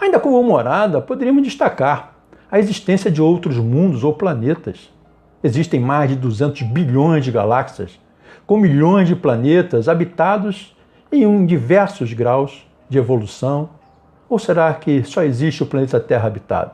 Ainda 0.00 0.20
como 0.20 0.42
morada, 0.42 1.00
poderíamos 1.00 1.42
destacar 1.42 2.14
a 2.50 2.58
existência 2.58 3.10
de 3.10 3.20
outros 3.20 3.56
mundos 3.56 4.04
ou 4.04 4.12
planetas. 4.12 4.90
Existem 5.42 5.80
mais 5.80 6.10
de 6.10 6.16
200 6.16 6.62
bilhões 6.62 7.24
de 7.24 7.30
galáxias, 7.30 7.98
com 8.46 8.56
milhões 8.56 9.08
de 9.08 9.16
planetas 9.16 9.88
habitados 9.88 10.76
em 11.10 11.46
diversos 11.46 12.12
graus 12.12 12.66
de 12.88 12.98
evolução. 12.98 13.70
Ou 14.28 14.38
será 14.38 14.72
que 14.74 15.02
só 15.04 15.22
existe 15.22 15.62
o 15.62 15.66
planeta 15.66 15.98
Terra 15.98 16.26
habitado? 16.26 16.72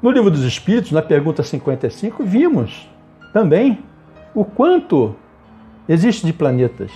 No 0.00 0.10
Livro 0.10 0.30
dos 0.30 0.44
Espíritos, 0.44 0.92
na 0.92 1.02
pergunta 1.02 1.42
55, 1.42 2.22
vimos 2.22 2.88
também 3.32 3.78
o 4.34 4.44
quanto 4.44 5.16
existe 5.88 6.24
de 6.24 6.32
planetas. 6.32 6.92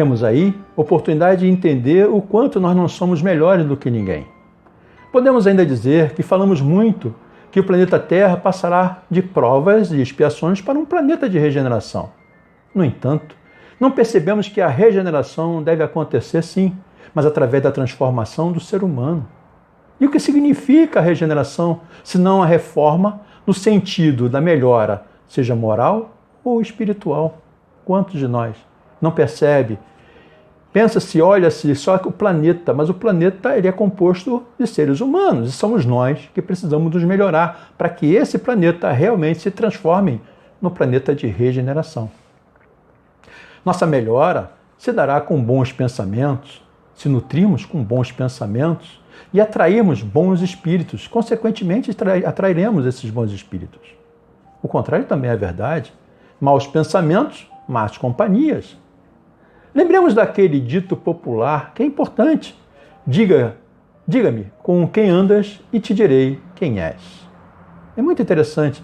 Temos 0.00 0.24
aí 0.24 0.58
oportunidade 0.74 1.42
de 1.42 1.46
entender 1.46 2.08
o 2.08 2.22
quanto 2.22 2.58
nós 2.58 2.74
não 2.74 2.88
somos 2.88 3.20
melhores 3.20 3.66
do 3.66 3.76
que 3.76 3.90
ninguém. 3.90 4.26
Podemos 5.12 5.46
ainda 5.46 5.66
dizer 5.66 6.14
que 6.14 6.22
falamos 6.22 6.58
muito 6.62 7.14
que 7.50 7.60
o 7.60 7.64
planeta 7.64 7.98
Terra 7.98 8.34
passará 8.34 9.02
de 9.10 9.20
provas 9.20 9.92
e 9.92 10.00
expiações 10.00 10.62
para 10.62 10.78
um 10.78 10.86
planeta 10.86 11.28
de 11.28 11.38
regeneração. 11.38 12.08
No 12.74 12.82
entanto, 12.82 13.36
não 13.78 13.90
percebemos 13.90 14.48
que 14.48 14.62
a 14.62 14.68
regeneração 14.68 15.62
deve 15.62 15.82
acontecer 15.82 16.42
sim, 16.42 16.74
mas 17.14 17.26
através 17.26 17.62
da 17.62 17.70
transformação 17.70 18.50
do 18.50 18.58
ser 18.58 18.82
humano. 18.82 19.28
E 20.00 20.06
o 20.06 20.10
que 20.10 20.18
significa 20.18 21.00
a 21.00 21.02
regeneração, 21.02 21.82
se 22.02 22.16
não 22.16 22.42
a 22.42 22.46
reforma 22.46 23.20
no 23.46 23.52
sentido 23.52 24.30
da 24.30 24.40
melhora, 24.40 25.04
seja 25.28 25.54
moral 25.54 26.16
ou 26.42 26.62
espiritual? 26.62 27.42
Quantos 27.84 28.18
de 28.18 28.26
nós 28.26 28.56
não 28.98 29.10
percebe 29.10 29.78
Pensa-se, 30.72 31.20
olha-se 31.20 31.74
só 31.74 31.98
que 31.98 32.06
o 32.06 32.12
planeta, 32.12 32.72
mas 32.72 32.88
o 32.88 32.94
planeta 32.94 33.56
ele 33.56 33.66
é 33.66 33.72
composto 33.72 34.44
de 34.56 34.66
seres 34.68 35.00
humanos 35.00 35.48
e 35.48 35.52
somos 35.52 35.84
nós 35.84 36.30
que 36.32 36.40
precisamos 36.40 36.94
nos 36.94 37.02
melhorar 37.02 37.72
para 37.76 37.88
que 37.88 38.14
esse 38.14 38.38
planeta 38.38 38.90
realmente 38.92 39.40
se 39.40 39.50
transforme 39.50 40.20
no 40.62 40.70
planeta 40.70 41.12
de 41.12 41.26
regeneração. 41.26 42.08
Nossa 43.64 43.84
melhora 43.84 44.52
se 44.78 44.92
dará 44.92 45.20
com 45.20 45.42
bons 45.42 45.72
pensamentos, 45.72 46.62
se 46.94 47.08
nutrimos 47.08 47.64
com 47.64 47.82
bons 47.82 48.12
pensamentos 48.12 49.00
e 49.32 49.40
atrairmos 49.40 50.02
bons 50.02 50.40
espíritos. 50.40 51.08
Consequentemente, 51.08 51.90
atrairemos 52.24 52.86
esses 52.86 53.10
bons 53.10 53.32
espíritos. 53.32 53.80
O 54.62 54.68
contrário 54.68 55.06
também 55.06 55.30
é 55.30 55.36
verdade. 55.36 55.92
Maus 56.40 56.66
pensamentos, 56.66 57.50
más 57.68 57.98
companhias. 57.98 58.76
Lembremos 59.74 60.14
daquele 60.14 60.58
dito 60.58 60.96
popular 60.96 61.72
que 61.74 61.82
é 61.82 61.86
importante. 61.86 62.58
Diga, 63.06 63.56
diga-me 64.06 64.46
com 64.62 64.86
quem 64.86 65.08
andas 65.08 65.60
e 65.72 65.78
te 65.78 65.94
direi 65.94 66.40
quem 66.56 66.80
és. 66.80 67.00
É 67.96 68.02
muito 68.02 68.20
interessante. 68.20 68.82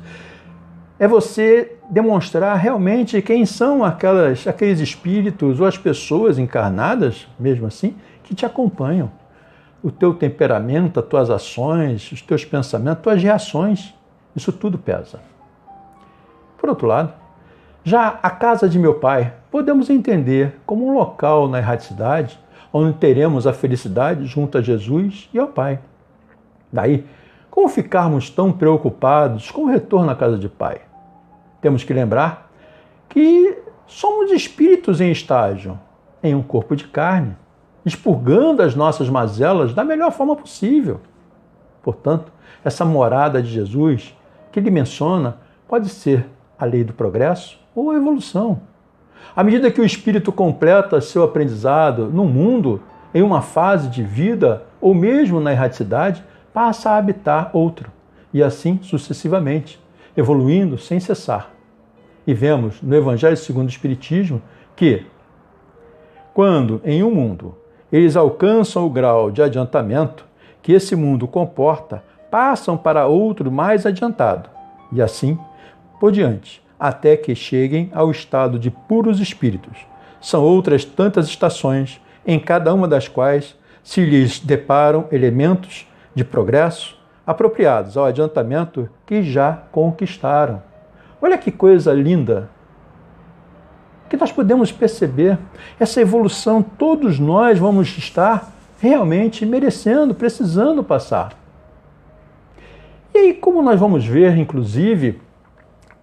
É 0.98 1.06
você 1.06 1.76
demonstrar 1.90 2.56
realmente 2.56 3.20
quem 3.20 3.44
são 3.44 3.84
aquelas, 3.84 4.46
aqueles 4.46 4.80
espíritos 4.80 5.60
ou 5.60 5.66
as 5.66 5.76
pessoas 5.76 6.38
encarnadas, 6.38 7.26
mesmo 7.38 7.66
assim, 7.66 7.94
que 8.22 8.34
te 8.34 8.46
acompanham. 8.46 9.10
O 9.82 9.90
teu 9.90 10.14
temperamento, 10.14 10.98
as 10.98 11.06
tuas 11.06 11.30
ações, 11.30 12.10
os 12.12 12.22
teus 12.22 12.44
pensamentos, 12.44 12.98
as 12.98 13.02
tuas 13.02 13.22
reações, 13.22 13.94
isso 14.34 14.52
tudo 14.52 14.78
pesa. 14.78 15.20
Por 16.58 16.68
outro 16.68 16.86
lado, 16.86 17.12
Já 17.88 18.18
a 18.20 18.30
casa 18.30 18.68
de 18.68 18.80
meu 18.80 18.94
pai 18.94 19.32
podemos 19.48 19.88
entender 19.88 20.58
como 20.66 20.88
um 20.88 20.92
local 20.92 21.46
na 21.46 21.58
erraticidade 21.58 22.36
onde 22.72 22.98
teremos 22.98 23.46
a 23.46 23.52
felicidade 23.52 24.26
junto 24.26 24.58
a 24.58 24.60
Jesus 24.60 25.30
e 25.32 25.38
ao 25.38 25.46
Pai. 25.46 25.78
Daí, 26.72 27.06
como 27.48 27.68
ficarmos 27.68 28.28
tão 28.28 28.50
preocupados 28.50 29.52
com 29.52 29.62
o 29.62 29.68
retorno 29.68 30.10
à 30.10 30.16
casa 30.16 30.36
de 30.36 30.48
Pai? 30.48 30.80
Temos 31.60 31.84
que 31.84 31.94
lembrar 31.94 32.50
que 33.08 33.56
somos 33.86 34.32
espíritos 34.32 35.00
em 35.00 35.12
estágio, 35.12 35.78
em 36.24 36.34
um 36.34 36.42
corpo 36.42 36.74
de 36.74 36.88
carne, 36.88 37.36
expurgando 37.84 38.62
as 38.62 38.74
nossas 38.74 39.08
mazelas 39.08 39.72
da 39.72 39.84
melhor 39.84 40.10
forma 40.10 40.34
possível. 40.34 41.00
Portanto, 41.84 42.32
essa 42.64 42.84
morada 42.84 43.40
de 43.40 43.48
Jesus 43.48 44.12
que 44.50 44.58
ele 44.58 44.72
menciona 44.72 45.36
pode 45.68 45.88
ser 45.88 46.28
a 46.58 46.64
lei 46.64 46.84
do 46.84 46.92
progresso 46.92 47.58
ou 47.74 47.90
a 47.90 47.96
evolução. 47.96 48.60
À 49.34 49.42
medida 49.42 49.70
que 49.70 49.80
o 49.80 49.84
espírito 49.84 50.32
completa 50.32 51.00
seu 51.00 51.22
aprendizado 51.22 52.06
no 52.06 52.24
mundo, 52.24 52.82
em 53.14 53.22
uma 53.22 53.42
fase 53.42 53.88
de 53.88 54.02
vida 54.02 54.64
ou 54.80 54.94
mesmo 54.94 55.40
na 55.40 55.52
erraticidade, 55.52 56.22
passa 56.52 56.90
a 56.90 56.96
habitar 56.96 57.50
outro, 57.52 57.90
e 58.32 58.42
assim 58.42 58.78
sucessivamente, 58.82 59.80
evoluindo 60.16 60.78
sem 60.78 60.98
cessar. 61.00 61.50
E 62.26 62.32
vemos 62.32 62.80
no 62.82 62.94
Evangelho 62.94 63.36
segundo 63.36 63.66
o 63.66 63.70
Espiritismo 63.70 64.40
que, 64.74 65.04
quando 66.32 66.80
em 66.84 67.02
um 67.02 67.14
mundo 67.14 67.54
eles 67.92 68.16
alcançam 68.16 68.84
o 68.84 68.90
grau 68.90 69.30
de 69.30 69.42
adiantamento 69.42 70.26
que 70.62 70.72
esse 70.72 70.96
mundo 70.96 71.28
comporta, 71.28 72.02
passam 72.30 72.76
para 72.76 73.06
outro 73.06 73.50
mais 73.52 73.86
adiantado, 73.86 74.50
e 74.92 75.00
assim 75.00 75.38
por 75.98 76.12
diante, 76.12 76.62
até 76.78 77.16
que 77.16 77.34
cheguem 77.34 77.90
ao 77.92 78.10
estado 78.10 78.58
de 78.58 78.70
puros 78.70 79.20
espíritos. 79.20 79.78
São 80.20 80.42
outras 80.42 80.84
tantas 80.84 81.26
estações, 81.26 82.00
em 82.26 82.38
cada 82.38 82.72
uma 82.74 82.88
das 82.88 83.08
quais 83.08 83.56
se 83.82 84.04
lhes 84.04 84.40
deparam 84.40 85.06
elementos 85.12 85.86
de 86.14 86.24
progresso 86.24 86.96
apropriados 87.26 87.96
ao 87.96 88.04
adiantamento 88.04 88.88
que 89.04 89.22
já 89.22 89.52
conquistaram. 89.70 90.62
Olha 91.20 91.38
que 91.38 91.50
coisa 91.50 91.92
linda! 91.92 92.48
Que 94.08 94.16
nós 94.16 94.30
podemos 94.30 94.70
perceber 94.70 95.38
essa 95.80 96.00
evolução, 96.00 96.62
todos 96.62 97.18
nós 97.18 97.58
vamos 97.58 97.96
estar 97.98 98.52
realmente 98.80 99.44
merecendo, 99.44 100.14
precisando 100.14 100.84
passar. 100.84 101.32
E 103.14 103.18
aí, 103.18 103.34
como 103.34 103.62
nós 103.62 103.80
vamos 103.80 104.04
ver, 104.06 104.36
inclusive, 104.36 105.20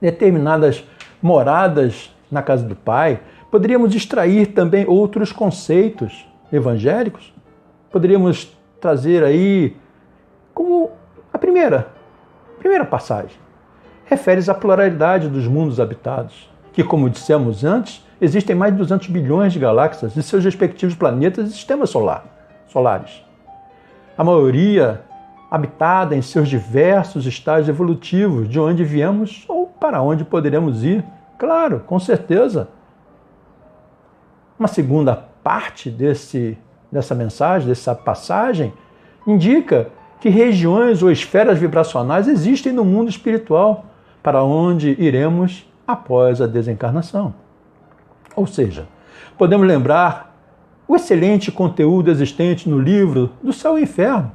determinadas 0.04 0.84
moradas 1.22 2.14
na 2.30 2.42
casa 2.42 2.66
do 2.66 2.76
Pai, 2.76 3.22
poderíamos 3.50 3.96
extrair 3.96 4.48
também 4.48 4.86
outros 4.86 5.32
conceitos 5.32 6.28
evangélicos. 6.52 7.34
Poderíamos 7.90 8.54
trazer 8.82 9.24
aí 9.24 9.78
como 10.54 10.92
a 11.32 11.38
primeira, 11.38 11.88
primeira 12.60 12.84
passagem. 12.84 13.38
Refere-se 14.06 14.52
à 14.52 14.54
pluralidade 14.54 15.30
dos 15.30 15.48
mundos 15.48 15.80
habitados, 15.80 16.50
que, 16.74 16.84
como 16.84 17.10
dissemos 17.10 17.64
antes, 17.64 18.06
existem 18.20 18.54
mais 18.54 18.74
de 18.74 18.80
200 18.80 19.08
bilhões 19.08 19.54
de 19.54 19.60
galáxias 19.60 20.18
e 20.18 20.22
seus 20.22 20.44
respectivos 20.44 20.96
planetas 20.96 21.48
e 21.48 21.54
sistemas 21.54 21.90
solar, 21.90 22.26
solares. 22.68 23.24
A 24.18 24.24
maioria 24.24 25.02
habitada 25.50 26.14
em 26.14 26.22
seus 26.22 26.50
diversos 26.50 27.26
estágios 27.26 27.70
evolutivos, 27.70 28.50
de 28.50 28.60
onde 28.60 28.84
viemos 28.84 29.46
ou 29.48 29.63
para 29.84 30.02
onde 30.02 30.24
poderemos 30.24 30.82
ir. 30.86 31.04
Claro, 31.38 31.82
com 31.82 32.00
certeza. 32.00 32.70
Uma 34.58 34.70
segunda 34.70 35.14
parte 35.44 35.90
desse, 35.90 36.58
dessa 36.90 37.14
mensagem, 37.14 37.68
dessa 37.68 37.94
passagem, 37.94 38.72
indica 39.28 39.90
que 40.22 40.30
regiões 40.30 41.04
ou 41.04 41.12
esferas 41.12 41.60
vibracionais 41.60 42.30
existem 42.30 42.72
no 42.72 42.86
mundo 42.86 43.10
espiritual, 43.10 43.84
para 44.24 44.42
onde 44.42 44.96
iremos 44.98 45.70
após 45.86 46.40
a 46.42 46.48
desencarnação. 46.48 47.36
Ou 48.38 48.48
seja, 48.48 48.88
podemos 49.38 49.68
lembrar 49.68 50.34
o 50.88 50.96
excelente 50.96 51.52
conteúdo 51.52 52.10
existente 52.10 52.70
no 52.70 52.80
livro 52.80 53.32
do 53.44 53.52
Céu 53.52 53.78
e 53.78 53.84
Inferno, 53.84 54.32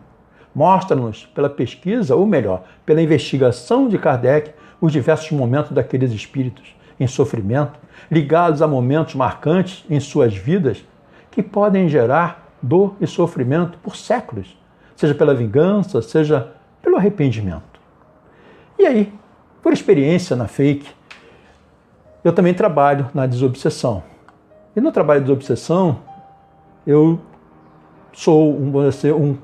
mostra-nos 0.55 1.25
pela 1.25 1.49
pesquisa, 1.49 2.15
ou 2.15 2.27
melhor, 2.27 2.65
pela 2.85 3.01
investigação 3.01 3.89
de 3.89 3.97
Kardec, 3.97 4.53
os 4.81 4.93
diversos 4.93 5.31
momentos 5.33 5.73
daqueles 5.73 6.12
espíritos 6.12 6.75
em 6.99 7.07
sofrimento, 7.07 7.79
ligados 8.11 8.62
a 8.62 8.67
momentos 8.67 9.14
marcantes 9.14 9.85
em 9.88 10.01
suas 10.01 10.35
vidas, 10.35 10.85
que 11.31 11.43
podem 11.43 11.88
gerar 11.88 12.49
dor 12.61 12.97
e 13.01 13.07
sofrimento 13.07 13.79
por 13.79 13.97
séculos, 13.97 14.57
seja 14.97 15.14
pela 15.14 15.35
vingança, 15.35 16.03
seja 16.03 16.53
pelo 16.83 16.97
arrependimento. 16.97 17.79
E 18.79 18.87
aí, 18.87 19.12
por 19.62 19.73
experiência 19.73 20.35
na 20.35 20.49
fake, 20.49 20.88
eu 22.25 22.33
também 22.33 22.55
trabalho 22.55 23.09
na 23.14 23.27
desobsessão. 23.27 24.03
E 24.75 24.81
no 24.81 24.91
trabalho 24.91 25.21
de 25.21 25.27
desobsessão, 25.27 26.01
eu 26.87 27.21
sou 28.12 28.53
um, 28.53 28.73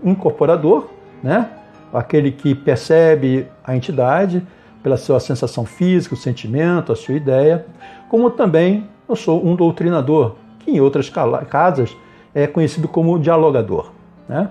um 0.03 0.11
incorporador 0.11 0.89
né? 1.25 1.49
Aquele 1.91 2.31
que 2.31 2.55
percebe 2.55 3.49
a 3.65 3.75
entidade 3.75 4.47
pela 4.85 4.97
sua 4.97 5.19
sensação 5.19 5.67
física, 5.67 6.15
o 6.15 6.17
sentimento, 6.17 6.93
a 6.93 6.97
sua 6.97 7.17
ideia, 7.17 7.67
como 8.09 8.31
também 8.31 8.89
eu 9.09 9.17
sou 9.17 9.45
um 9.45 9.57
doutrinador, 9.57 10.37
que 10.61 10.71
em 10.71 10.81
outras 10.81 11.11
casas 11.49 11.97
é 12.33 12.47
conhecido 12.47 12.87
como 12.87 13.19
dialogador. 13.19 13.91
Né? 14.29 14.49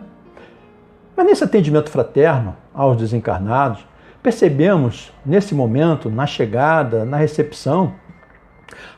Mas 1.15 1.26
nesse 1.26 1.46
atendimento 1.46 1.89
fraterno 1.89 2.54
aos 2.74 2.98
desencarnados, 2.98 3.88
percebemos 4.22 5.13
nesse 5.26 5.56
momento, 5.56 6.10
na 6.10 6.26
chegada, 6.26 7.06
na 7.06 7.15
recepção, 7.15 7.93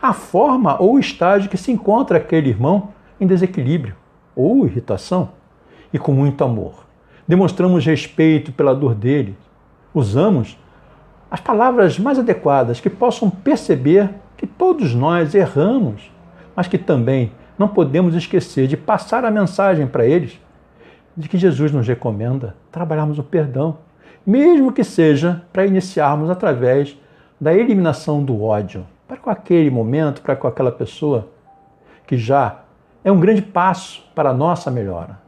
a 0.02 0.14
forma 0.14 0.82
ou 0.82 0.98
estágio 0.98 1.50
que 1.50 1.58
se 1.58 1.72
encontra 1.72 2.18
aquele 2.18 2.50
irmão 2.50 2.90
em 3.22 3.28
desequilíbrio 3.28 3.96
ou 4.36 4.66
irritação 4.66 5.30
e 5.94 6.00
com 6.00 6.12
muito 6.12 6.44
amor 6.44 6.86
demonstramos 7.28 7.86
respeito 7.86 8.52
pela 8.52 8.76
dor 8.76 8.94
dele, 8.94 9.36
usamos 9.94 10.58
as 11.30 11.40
palavras 11.40 12.00
mais 12.00 12.20
adequadas 12.20 12.80
que 12.80 12.90
possam 12.90 13.30
perceber 13.30 14.10
que 14.38 14.46
todos 14.46 14.94
nós 14.94 15.34
erramos, 15.34 16.12
mas 16.56 16.68
que 16.68 16.78
também 16.78 17.32
não 17.58 17.68
podemos 17.68 18.16
esquecer 18.16 18.68
de 18.68 18.78
passar 18.78 19.26
a 19.26 19.32
mensagem 19.32 19.88
para 19.88 20.06
eles 20.06 20.40
de 21.16 21.30
que 21.30 21.38
Jesus 21.38 21.72
nos 21.72 21.88
recomenda 21.88 22.56
trabalharmos 22.72 23.18
o 23.18 23.24
perdão, 23.24 23.78
mesmo 24.26 24.72
que 24.72 24.84
seja 24.84 25.44
para 25.54 25.66
iniciarmos 25.66 26.30
através 26.30 26.98
da 27.40 27.54
eliminação 27.54 28.24
do 28.24 28.44
ódio 28.44 28.86
para 29.08 29.18
com 29.18 29.30
aquele 29.30 29.70
momento, 29.70 30.22
para 30.22 30.36
com 30.36 30.48
aquela 30.48 30.72
pessoa, 30.72 31.30
que 32.08 32.18
já 32.18 32.62
é 33.04 33.12
um 33.12 33.20
grande 33.20 33.42
passo 33.42 34.04
para 34.16 34.32
a 34.32 34.34
nossa 34.34 34.72
melhora. 34.72 35.25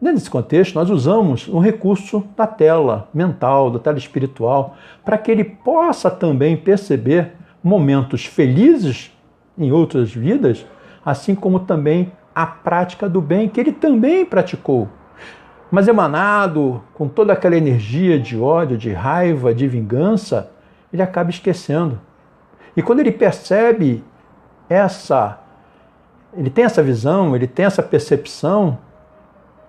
Nesse 0.00 0.28
contexto, 0.28 0.74
nós 0.74 0.90
usamos 0.90 1.48
um 1.48 1.58
recurso 1.58 2.24
da 2.36 2.46
tela 2.46 3.08
mental, 3.14 3.70
da 3.70 3.78
tela 3.78 3.96
espiritual, 3.96 4.76
para 5.04 5.16
que 5.16 5.30
ele 5.30 5.44
possa 5.44 6.10
também 6.10 6.56
perceber 6.56 7.32
momentos 7.62 8.26
felizes 8.26 9.12
em 9.56 9.72
outras 9.72 10.12
vidas, 10.12 10.66
assim 11.04 11.34
como 11.34 11.60
também 11.60 12.12
a 12.34 12.44
prática 12.46 13.08
do 13.08 13.20
bem 13.20 13.48
que 13.48 13.60
ele 13.60 13.72
também 13.72 14.24
praticou. 14.24 14.88
Mas 15.70 15.88
emanado 15.88 16.82
com 16.92 17.08
toda 17.08 17.32
aquela 17.32 17.56
energia 17.56 18.18
de 18.18 18.38
ódio, 18.38 18.76
de 18.76 18.92
raiva, 18.92 19.54
de 19.54 19.66
vingança, 19.66 20.50
ele 20.92 21.02
acaba 21.02 21.30
esquecendo. 21.30 22.00
E 22.76 22.82
quando 22.82 23.00
ele 23.00 23.12
percebe 23.12 24.04
essa, 24.68 25.38
ele 26.36 26.50
tem 26.50 26.64
essa 26.64 26.82
visão, 26.82 27.34
ele 27.34 27.46
tem 27.46 27.64
essa 27.64 27.82
percepção, 27.82 28.78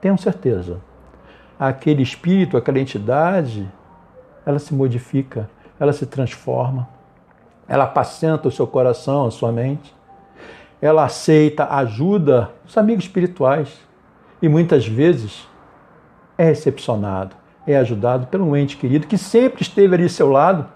tenham 0.06 0.18
certeza, 0.18 0.82
aquele 1.60 2.04
espírito, 2.04 2.56
aquela 2.56 2.78
entidade, 2.80 3.68
ela 4.46 4.60
se 4.60 4.72
modifica, 4.72 5.50
ela 5.80 5.92
se 5.92 6.06
transforma, 6.06 6.88
ela 7.68 7.86
apacenta 7.86 8.48
o 8.48 8.52
seu 8.52 8.68
coração, 8.68 9.26
a 9.26 9.32
sua 9.32 9.52
mente, 9.52 9.96
ela 10.80 11.06
aceita 11.06 11.74
ajuda 11.74 12.52
dos 12.64 12.78
amigos 12.78 13.06
espirituais 13.06 13.80
e 14.44 14.48
muitas 14.48 14.86
vezes 14.86 15.50
é 16.38 16.44
recepcionado, 16.44 17.36
é 17.66 17.76
ajudado 17.76 18.28
pelo 18.28 18.56
ente 18.56 18.78
querido 18.78 19.08
que 19.08 19.18
sempre 19.18 19.64
esteve 19.64 19.96
ali 19.96 20.04
ao 20.04 20.10
seu 20.10 20.30
lado, 20.30 20.68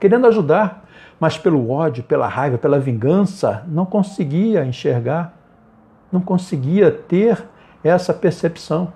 querendo 0.00 0.26
ajudar, 0.28 0.88
mas 1.20 1.36
pelo 1.36 1.68
ódio, 1.68 2.04
pela 2.04 2.26
raiva, 2.26 2.56
pela 2.56 2.80
vingança, 2.80 3.64
não 3.68 3.84
conseguia 3.84 4.64
enxergar, 4.64 5.34
não 6.10 6.22
conseguia 6.22 6.90
ter 6.90 7.46
essa 7.82 8.12
percepção. 8.12 8.92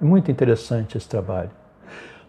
É 0.00 0.04
muito 0.04 0.30
interessante 0.30 0.96
esse 0.96 1.08
trabalho. 1.08 1.50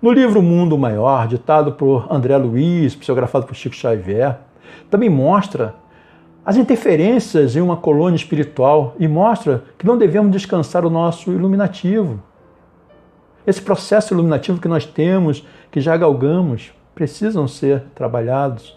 No 0.02 0.12
livro 0.12 0.42
Mundo 0.42 0.78
Maior, 0.78 1.28
ditado 1.28 1.74
por 1.74 2.12
André 2.12 2.36
Luiz, 2.38 2.96
psicografado 2.96 3.46
por 3.46 3.56
Chico 3.56 3.76
Xavier, 3.76 4.40
também 4.90 5.10
mostra 5.10 5.76
as 6.44 6.58
interferências 6.58 7.56
em 7.56 7.62
uma 7.62 7.78
colônia 7.78 8.16
espiritual 8.16 8.96
e 8.98 9.08
mostra 9.08 9.64
que 9.78 9.86
não 9.86 9.98
devemos 9.98 10.32
descansar 10.32 10.86
o 10.86 10.90
nosso 10.90 11.32
iluminativo. 11.32 12.20
Esse 13.46 13.62
processo 13.62 14.14
iluminativo 14.14 14.60
que 14.60 14.68
nós 14.68 14.86
temos, 14.86 15.46
que 15.70 15.80
já 15.80 15.96
galgamos, 15.96 16.72
precisam 16.96 17.48
ser 17.48 17.84
trabalhados. 17.94 18.76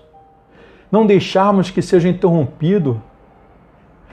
Não 0.92 1.06
deixarmos 1.06 1.70
que 1.70 1.82
seja 1.82 2.08
interrompido. 2.08 3.02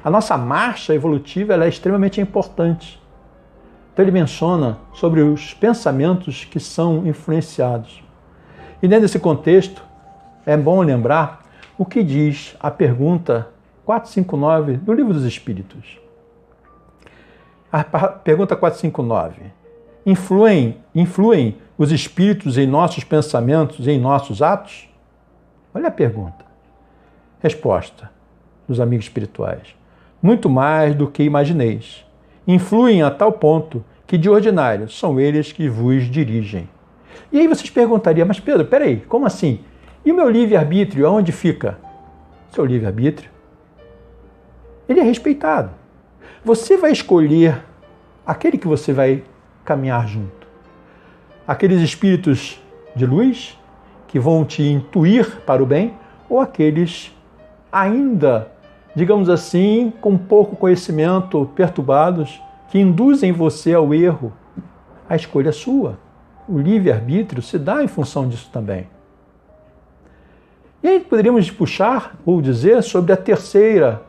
A 0.04 0.10
nossa 0.10 0.36
marcha 0.36 0.94
evolutiva 0.94 1.54
é 1.54 1.68
extremamente 1.68 2.20
importante. 2.20 3.00
Então 3.94 4.04
ele 4.04 4.12
menciona 4.12 4.80
sobre 4.94 5.22
os 5.22 5.54
pensamentos 5.54 6.44
que 6.44 6.60
são 6.60 7.06
influenciados. 7.06 8.04
E 8.82 8.88
dentro 8.88 9.04
desse 9.04 9.20
contexto, 9.20 9.84
é 10.46 10.58
bom 10.58 10.82
lembrar 10.82 11.46
o 11.78 11.86
que 11.86 12.02
diz 12.04 12.56
a 12.60 12.72
pergunta 12.72 13.50
459 13.86 14.78
do 14.78 14.94
Livro 14.94 15.14
dos 15.14 15.24
Espíritos. 15.24 16.00
A 17.72 17.84
pergunta 17.84 18.56
459. 18.56 19.52
Influem, 20.06 20.78
influem 20.96 21.58
os 21.78 21.92
espíritos 21.92 22.58
em 22.58 22.66
nossos 22.66 23.04
pensamentos 23.04 23.86
e 23.86 23.92
em 23.92 24.00
nossos 24.00 24.42
atos? 24.42 24.90
Olha 25.74 25.90
a 25.90 25.92
pergunta. 25.92 26.44
Resposta 27.40 28.10
dos 28.68 28.80
amigos 28.80 29.06
espirituais. 29.06 29.81
Muito 30.22 30.50
mais 30.50 30.94
do 30.94 31.08
que 31.08 31.24
imagineis 31.24 32.06
influem 32.48 33.02
a 33.02 33.10
tal 33.10 33.32
ponto 33.32 33.84
que, 34.06 34.18
de 34.18 34.30
ordinário, 34.30 34.90
são 34.90 35.20
eles 35.20 35.52
que 35.52 35.70
vos 35.70 36.04
dirigem. 36.04 36.70
E 37.32 37.40
aí 37.40 37.48
vocês 37.48 37.70
perguntariam, 37.70 38.28
mas 38.28 38.40
Pedro, 38.40 38.66
peraí, 38.66 38.98
como 38.98 39.26
assim? 39.26 39.60
E 40.04 40.12
o 40.12 40.16
meu 40.16 40.30
livre-arbítrio, 40.30 41.08
aonde 41.08 41.32
fica? 41.32 41.78
Seu 42.52 42.66
livre-arbítrio? 42.66 43.30
Ele 44.88 45.00
é 45.00 45.04
respeitado. 45.04 45.72
Você 46.44 46.76
vai 46.76 46.92
escolher 46.92 47.64
aquele 48.26 48.58
que 48.58 48.68
você 48.68 48.92
vai 48.92 49.24
caminhar 49.64 50.08
junto. 50.08 50.48
Aqueles 51.48 51.82
espíritos 51.82 52.62
de 52.96 53.06
luz 53.06 53.58
que 54.08 54.20
vão 54.20 54.44
te 54.44 54.64
intuir 54.64 55.42
para 55.46 55.64
o 55.64 55.66
bem 55.66 55.94
ou 56.30 56.40
aqueles 56.40 57.16
ainda 57.72 58.52
digamos 58.96 59.30
assim, 59.30 59.94
com 60.02 60.18
pouco 60.18 60.56
conhecimento, 60.56 61.50
perturbados, 61.56 62.42
que 62.70 62.80
induzem 62.80 63.32
você 63.32 63.74
ao 63.74 63.94
erro. 63.94 64.34
A 65.10 65.16
escolha 65.16 65.50
é 65.50 65.54
sua. 65.54 66.00
O 66.48 66.58
livre-arbítrio 66.58 67.42
se 67.42 67.58
dá 67.58 67.84
em 67.84 67.88
função 67.88 68.28
disso 68.28 68.50
também. 68.52 68.88
E 70.84 70.88
aí 70.88 71.00
poderíamos 71.00 71.50
puxar 71.52 72.18
ou 72.26 72.42
dizer 72.42 72.82
sobre 72.82 73.14
a 73.14 73.18
terceira, 73.18 74.04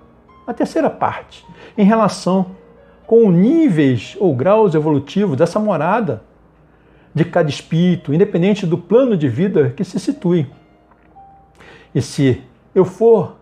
a 0.47 0.55
terceira 0.55 0.89
parte, 0.89 1.45
em 1.77 1.85
relação 1.85 2.47
com 3.07 3.31
níveis 3.31 4.17
ou 4.19 4.35
graus 4.35 4.75
evolutivos 4.75 5.37
dessa 5.37 5.61
morada 5.61 6.23
de 7.15 7.25
cada 7.25 7.51
espírito, 7.51 8.15
independente 8.15 8.67
do 8.67 8.79
plano 8.79 9.17
de 9.17 9.29
vida 9.29 9.71
que 9.77 9.85
se 9.85 10.01
situe. 10.01 10.51
E 11.95 12.01
se 12.01 12.43
eu 12.75 12.87
for 12.87 13.37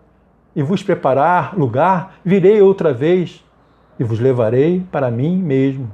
e 0.55 0.63
vos 0.63 0.83
preparar 0.83 1.57
lugar, 1.57 2.15
virei 2.25 2.61
outra 2.61 2.93
vez 2.93 3.45
e 3.99 4.05
vos 4.05 4.19
levarei 4.19 4.85
para 4.91 5.11
mim 5.11 5.37
mesmo, 5.37 5.91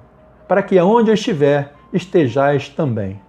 para 0.49 0.63
que 0.63 0.79
aonde 0.79 1.11
eu 1.11 1.15
estiver 1.15 1.75
estejais 1.93 2.69
também. 2.69 3.21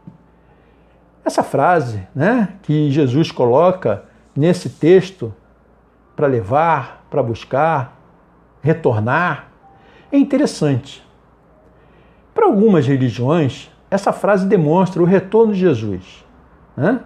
Essa 1.25 1.43
frase, 1.43 2.07
né, 2.15 2.53
que 2.63 2.89
Jesus 2.89 3.31
coloca 3.31 4.05
nesse 4.35 4.69
texto 4.69 5.33
para 6.15 6.27
levar, 6.27 7.05
para 7.09 7.21
buscar, 7.21 7.99
retornar, 8.61 9.49
é 10.11 10.17
interessante. 10.17 11.05
Para 12.33 12.45
algumas 12.45 12.87
religiões, 12.87 13.69
essa 13.89 14.13
frase 14.13 14.45
demonstra 14.45 15.01
o 15.01 15.05
retorno 15.05 15.53
de 15.53 15.59
Jesus. 15.59 16.25
Né? 16.75 17.01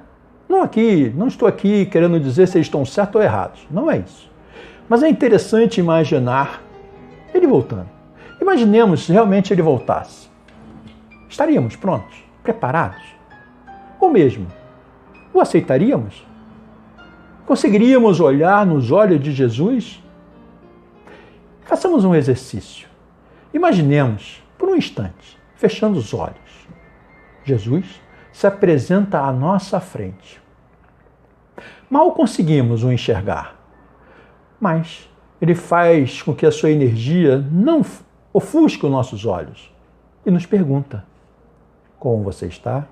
Não 0.52 0.62
aqui, 0.62 1.10
não 1.16 1.28
estou 1.28 1.48
aqui 1.48 1.86
querendo 1.86 2.20
dizer 2.20 2.46
se 2.46 2.58
eles 2.58 2.68
estão 2.68 2.84
certos 2.84 3.16
ou 3.16 3.22
errados. 3.22 3.66
Não 3.72 3.90
é 3.90 4.00
isso. 4.00 4.30
Mas 4.90 5.02
é 5.02 5.08
interessante 5.08 5.80
imaginar 5.80 6.62
ele 7.34 7.48
voltando. 7.48 7.88
Imaginemos 8.42 9.06
se 9.06 9.14
realmente 9.14 9.54
ele 9.54 9.62
voltasse. 9.62 10.30
Estaríamos 11.30 11.78
prontos, 11.78 12.22
preparados? 12.44 13.02
Ou 13.98 14.10
mesmo, 14.10 14.46
o 15.34 15.40
aceitaríamos? 15.40 16.28
Conseguiríamos 17.46 18.20
olhar 18.20 18.66
nos 18.66 18.92
olhos 18.92 19.24
de 19.24 19.32
Jesus? 19.32 20.04
Façamos 21.62 22.04
um 22.04 22.14
exercício. 22.14 22.90
Imaginemos, 23.54 24.44
por 24.58 24.68
um 24.68 24.76
instante, 24.76 25.40
fechando 25.56 25.98
os 25.98 26.14
olhos. 26.14 26.68
Jesus 27.46 28.02
se 28.32 28.48
apresenta 28.48 29.20
à 29.20 29.32
nossa 29.32 29.80
frente. 29.80 30.42
Mal 31.90 32.12
conseguimos 32.14 32.84
o 32.84 32.92
enxergar, 32.92 33.60
mas 34.60 35.10
ele 35.42 35.56
faz 35.56 36.22
com 36.22 36.34
que 36.34 36.46
a 36.46 36.52
sua 36.52 36.72
energia 36.72 37.38
não 37.52 37.86
ofusque 38.32 38.86
os 38.86 38.92
nossos 38.92 39.26
olhos 39.26 39.74
e 40.26 40.32
nos 40.32 40.46
pergunta: 40.46 41.04
Como 42.00 42.24
você 42.24 42.48
está? 42.48 42.88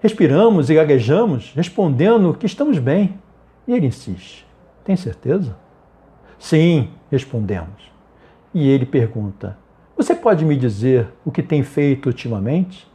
Respiramos 0.00 0.68
e 0.68 0.74
gaguejamos, 0.74 1.52
respondendo 1.54 2.34
que 2.34 2.46
estamos 2.46 2.78
bem. 2.78 3.18
E 3.66 3.72
ele 3.72 3.86
insiste: 3.86 4.46
Tem 4.84 4.96
certeza? 4.96 5.56
Sim, 6.38 6.90
respondemos. 7.10 7.90
E 8.52 8.68
ele 8.68 8.84
pergunta: 8.84 9.56
Você 10.04 10.14
pode 10.14 10.44
me 10.44 10.54
dizer 10.54 11.08
o 11.24 11.32
que 11.32 11.42
tem 11.42 11.62
feito 11.62 12.10
ultimamente? 12.10 12.86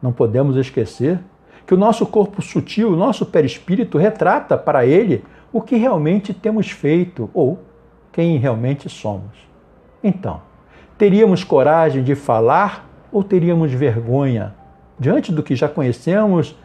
Não 0.00 0.10
podemos 0.10 0.56
esquecer 0.56 1.20
que 1.66 1.74
o 1.74 1.76
nosso 1.76 2.06
corpo 2.06 2.40
sutil, 2.40 2.90
o 2.90 2.96
nosso 2.96 3.26
perispírito, 3.26 3.98
retrata 3.98 4.56
para 4.56 4.86
ele 4.86 5.22
o 5.52 5.60
que 5.60 5.76
realmente 5.76 6.32
temos 6.32 6.70
feito 6.70 7.28
ou 7.34 7.58
quem 8.10 8.38
realmente 8.38 8.88
somos. 8.88 9.36
Então, 10.02 10.40
teríamos 10.96 11.44
coragem 11.44 12.02
de 12.02 12.14
falar 12.14 12.88
ou 13.12 13.22
teríamos 13.22 13.70
vergonha 13.70 14.54
diante 14.98 15.30
do 15.30 15.42
que 15.42 15.54
já 15.54 15.68
conhecemos 15.68 16.56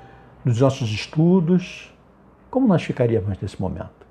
dos 0.46 0.62
nossos 0.62 0.90
estudos? 0.90 1.94
Como 2.50 2.66
nós 2.66 2.82
ficaríamos 2.82 3.38
nesse 3.42 3.62
momento? 3.62 4.08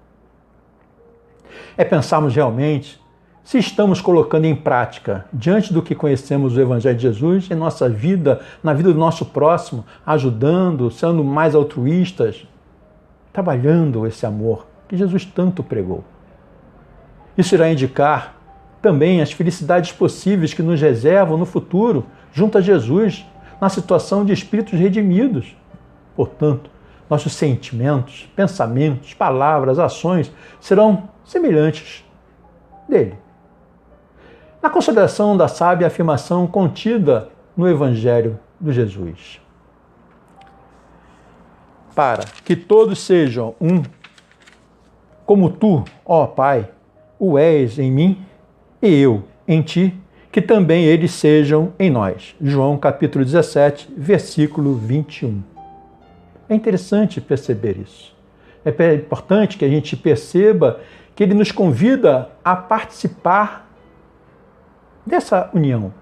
É 1.75 1.87
pensarmos 1.87 2.35
realmente 2.35 3.03
se 3.45 3.59
estamos 3.59 4.01
colocando 4.01 4.47
em 4.47 4.57
prática, 4.57 5.27
diante 5.31 5.71
do 5.71 5.83
que 5.83 5.95
conhecemos 5.95 6.55
do 6.55 6.61
Evangelho 6.63 6.97
de 6.97 7.03
Jesus, 7.03 7.51
em 7.51 7.55
nossa 7.55 7.91
vida, 7.91 8.41
na 8.63 8.73
vida 8.73 8.91
do 8.91 8.99
nosso 8.99 9.27
próximo, 9.27 9.85
ajudando, 10.05 10.91
sendo 10.91 11.23
mais 11.23 11.55
altruístas, 11.55 12.49
trabalhando 13.35 14.07
esse 14.07 14.25
amor 14.25 14.67
que 14.89 14.97
Jesus 14.97 15.27
tanto 15.27 15.63
pregou. 15.63 16.03
Isso 17.37 17.55
irá 17.55 17.71
indicar 17.71 18.35
também 18.81 19.21
as 19.21 19.31
felicidades 19.31 19.93
possíveis 19.93 20.55
que 20.55 20.63
nos 20.63 20.81
reservam 20.81 21.37
no 21.37 21.45
futuro, 21.45 22.07
junto 22.33 22.57
a 22.57 22.63
Jesus, 22.63 23.27
na 23.61 23.69
situação 23.69 24.25
de 24.25 24.33
espíritos 24.33 24.79
redimidos. 24.79 25.55
Portanto, 26.17 26.71
nossos 27.11 27.35
sentimentos, 27.35 28.27
pensamentos, 28.35 29.13
palavras, 29.13 29.79
ações 29.79 30.33
serão 30.59 31.11
semelhantes 31.25 32.03
dele 32.89 33.24
na 34.65 34.71
consideração 34.71 35.37
da 35.37 35.47
sábia 35.47 35.89
afirmação 35.89 36.47
contida 36.47 37.29
no 37.55 37.69
Evangelho 37.69 38.41
de 38.59 38.73
Jesus. 38.73 39.39
Para 41.95 42.25
que 42.47 42.57
todos 42.57 42.99
sejam 43.01 43.55
um, 43.61 43.83
como 45.27 45.51
tu, 45.51 45.85
ó 46.03 46.27
Pai, 46.27 46.67
o 47.19 47.39
és 47.39 47.79
em 47.79 47.93
mim 47.93 48.25
e 48.81 49.03
eu 49.03 49.25
em 49.47 49.61
ti, 49.61 49.95
que 50.33 50.41
também 50.41 50.85
eles 50.87 51.11
sejam 51.11 51.75
em 51.79 51.91
nós. 51.91 52.35
João 52.41 52.79
capítulo 52.79 53.23
17, 53.23 53.93
versículo 53.95 54.77
21. 54.77 55.43
É 56.49 56.55
interessante 56.55 57.21
perceber 57.21 57.77
isso. 57.77 58.17
É 58.65 58.95
importante 58.95 59.59
que 59.59 59.65
a 59.67 59.69
gente 59.69 59.95
perceba 59.95 60.81
que 61.15 61.23
ele 61.23 61.35
nos 61.35 61.53
convida 61.53 62.31
a 62.43 62.57
participar 62.57 63.64
dessa 65.05 65.51
união. 65.53 65.93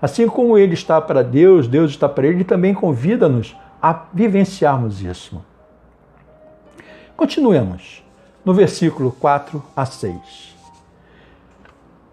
Assim 0.00 0.28
como 0.28 0.58
ele 0.58 0.74
está 0.74 1.00
para 1.00 1.22
Deus, 1.22 1.66
Deus 1.66 1.90
está 1.90 2.08
para 2.08 2.26
ele, 2.26 2.36
ele 2.36 2.44
também 2.44 2.74
convida-nos 2.74 3.56
a 3.80 4.04
vivenciarmos 4.12 5.00
isso. 5.00 5.42
Continuemos 7.16 8.04
no 8.44 8.52
versículo 8.52 9.12
4 9.12 9.62
a 9.74 9.86
6. 9.86 10.54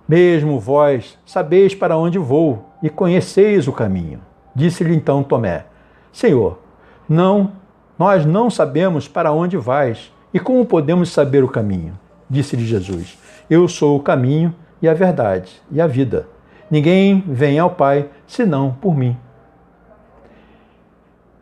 Mesmo 0.08 0.60
vós 0.60 1.18
sabeis 1.26 1.74
para 1.74 1.98
onde 1.98 2.18
vou 2.18 2.70
e 2.84 2.90
conheceis 2.90 3.68
o 3.68 3.74
caminho. 3.74 4.22
Disse-lhe 4.56 4.96
então 4.96 5.24
Tomé: 5.24 5.66
Senhor, 6.12 6.60
não, 7.08 7.54
nós 7.98 8.26
não 8.26 8.50
sabemos 8.50 9.08
para 9.08 9.32
onde 9.32 9.58
vais 9.58 10.12
e 10.34 10.40
como 10.40 10.66
podemos 10.66 11.10
saber 11.10 11.44
o 11.44 11.50
caminho. 11.50 11.98
Disse-lhe 12.30 12.66
Jesus: 12.66 13.18
Eu 13.50 13.68
sou 13.68 13.98
o 13.98 14.02
caminho 14.02 14.54
e 14.82 14.88
a 14.88 14.94
verdade 14.94 15.62
e 15.72 15.80
a 15.80 15.88
vida. 15.88 16.28
Ninguém 16.70 17.24
vem 17.28 17.60
ao 17.60 17.72
Pai 17.72 18.10
senão 18.26 18.72
por 18.80 18.96
mim. 18.96 19.18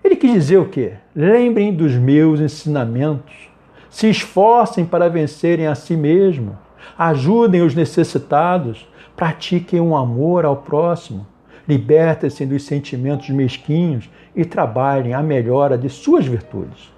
Ele 0.04 0.16
quis 0.16 0.34
dizer 0.34 0.58
o 0.58 0.68
quê? 0.68 0.94
Lembrem 1.16 1.74
dos 1.74 1.94
meus 1.94 2.40
ensinamentos, 2.40 3.50
se 3.90 4.10
esforcem 4.10 4.86
para 4.86 5.10
vencerem 5.10 5.68
a 5.68 5.76
si 5.76 5.96
mesmo, 5.96 6.58
ajudem 6.98 7.62
os 7.62 7.76
necessitados, 7.76 8.88
pratiquem 9.16 9.80
um 9.80 9.96
amor 9.96 10.46
ao 10.46 10.58
próximo, 10.58 11.28
libertem-se 11.68 12.46
dos 12.46 12.64
sentimentos 12.64 13.30
mesquinhos 13.30 14.10
e 14.36 14.44
trabalhem 14.44 15.14
a 15.14 15.22
melhora 15.22 15.78
de 15.78 15.90
suas 15.90 16.26
virtudes. 16.26 16.92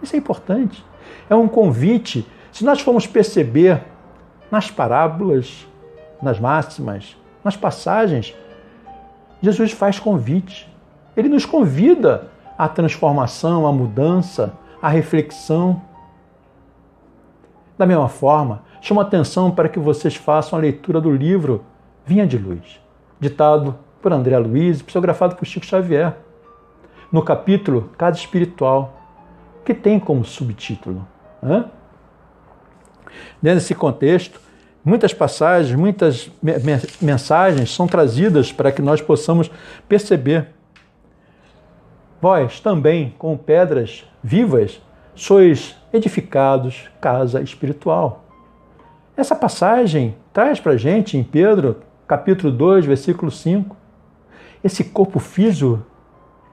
Isso 0.00 0.14
é 0.14 0.18
importante. 0.18 0.84
É 1.28 1.34
um 1.34 1.48
convite. 1.48 2.26
Se 2.52 2.64
nós 2.64 2.80
formos 2.80 3.06
perceber 3.06 3.82
nas 4.50 4.70
parábolas, 4.70 5.66
nas 6.22 6.38
máximas, 6.38 7.16
nas 7.44 7.56
passagens, 7.56 8.34
Jesus 9.42 9.72
faz 9.72 9.98
convite. 9.98 10.70
Ele 11.16 11.28
nos 11.28 11.46
convida 11.46 12.28
à 12.58 12.68
transformação, 12.68 13.66
à 13.66 13.72
mudança, 13.72 14.52
à 14.82 14.88
reflexão. 14.88 15.80
Da 17.78 17.86
mesma 17.86 18.08
forma, 18.08 18.62
chamo 18.80 19.00
atenção 19.00 19.50
para 19.50 19.68
que 19.68 19.78
vocês 19.78 20.14
façam 20.14 20.58
a 20.58 20.62
leitura 20.62 21.00
do 21.00 21.10
livro 21.10 21.64
Vinha 22.04 22.26
de 22.26 22.36
Luz, 22.36 22.80
ditado 23.18 23.78
por 24.02 24.12
André 24.12 24.38
Luiz 24.38 24.80
e 24.80 24.84
psicografado 24.84 25.36
por 25.36 25.46
Chico 25.46 25.64
Xavier, 25.64 26.16
no 27.10 27.22
capítulo 27.22 27.90
Casa 27.96 28.18
Espiritual, 28.18 28.94
que 29.64 29.74
tem 29.74 29.98
como 29.98 30.24
subtítulo. 30.24 31.06
Né? 31.42 31.64
Dentro 33.40 33.60
desse 33.60 33.74
contexto, 33.74 34.40
muitas 34.84 35.12
passagens, 35.12 35.74
muitas 35.74 36.30
mensagens 37.00 37.74
são 37.74 37.86
trazidas 37.86 38.52
para 38.52 38.72
que 38.72 38.82
nós 38.82 39.00
possamos 39.00 39.50
perceber. 39.88 40.48
Vós 42.20 42.60
também, 42.60 43.14
com 43.18 43.36
pedras 43.36 44.04
vivas, 44.22 44.80
sois 45.14 45.76
edificados 45.92 46.88
casa 47.00 47.40
espiritual. 47.40 48.24
Essa 49.16 49.34
passagem 49.34 50.14
traz 50.32 50.60
para 50.60 50.72
a 50.72 50.76
gente 50.76 51.16
em 51.16 51.24
Pedro, 51.24 51.82
capítulo 52.06 52.52
2, 52.52 52.86
versículo 52.86 53.30
5, 53.30 53.76
esse 54.62 54.84
corpo 54.84 55.18
físico 55.18 55.84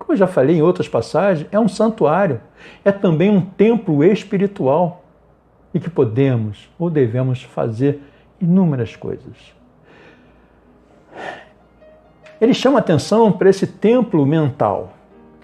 como 0.07 0.13
eu 0.13 0.17
já 0.17 0.27
falei 0.27 0.55
em 0.55 0.61
outras 0.61 0.87
passagens, 0.87 1.49
é 1.51 1.59
um 1.59 1.67
santuário, 1.67 2.39
é 2.85 2.93
também 2.93 3.29
um 3.29 3.41
templo 3.41 4.05
espiritual 4.05 5.03
e 5.77 5.79
que 5.79 5.89
podemos 5.91 6.67
ou 6.77 6.89
devemos 6.89 7.43
fazer 7.43 8.01
inúmeras 8.41 8.95
coisas. 8.95 9.55
Ele 12.41 12.53
chama 12.53 12.79
atenção 12.79 13.31
para 13.31 13.49
esse 13.49 13.67
templo 13.67 14.25
mental, 14.25 14.93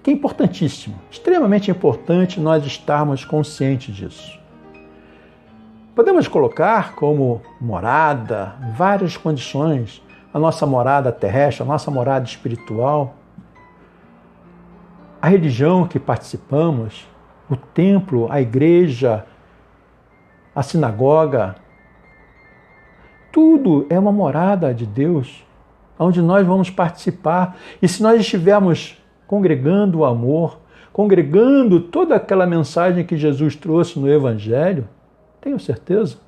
que 0.02 0.10
é 0.10 0.12
importantíssimo, 0.12 0.96
extremamente 1.10 1.70
importante 1.70 2.40
nós 2.40 2.66
estarmos 2.66 3.24
conscientes 3.24 3.94
disso. 3.94 4.38
Podemos 5.94 6.26
colocar 6.26 6.94
como 6.96 7.40
morada 7.60 8.54
várias 8.76 9.16
condições, 9.16 10.02
a 10.32 10.38
nossa 10.38 10.66
morada 10.66 11.12
terrestre, 11.12 11.62
a 11.62 11.66
nossa 11.66 11.92
morada 11.92 12.26
espiritual, 12.26 13.14
a 15.22 15.28
religião 15.28 15.86
que 15.86 16.00
participamos, 16.00 17.06
o 17.48 17.56
templo, 17.56 18.26
a 18.30 18.40
igreja, 18.40 19.24
a 20.54 20.62
sinagoga, 20.62 21.56
tudo 23.32 23.84
é 23.90 23.98
uma 23.98 24.12
morada 24.12 24.72
de 24.72 24.86
Deus, 24.86 25.44
onde 25.98 26.22
nós 26.22 26.46
vamos 26.46 26.70
participar. 26.70 27.56
E 27.82 27.88
se 27.88 28.02
nós 28.02 28.20
estivermos 28.20 28.96
congregando 29.26 29.98
o 29.98 30.04
amor, 30.04 30.60
congregando 30.92 31.80
toda 31.80 32.14
aquela 32.14 32.46
mensagem 32.46 33.04
que 33.04 33.16
Jesus 33.16 33.56
trouxe 33.56 33.98
no 33.98 34.08
Evangelho, 34.08 34.88
tenho 35.40 35.58
certeza, 35.58 36.18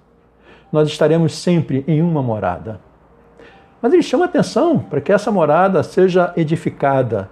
nós 0.73 0.89
estaremos 0.89 1.35
sempre 1.37 1.85
em 1.87 2.03
uma 2.03 2.23
morada. 2.23 2.81
Mas 3.81 3.93
ele 3.93 4.03
chama 4.03 4.25
atenção 4.25 4.79
para 4.79 5.01
que 5.01 5.13
essa 5.13 5.31
morada 5.31 5.83
seja 5.85 6.33
edificada 6.37 7.31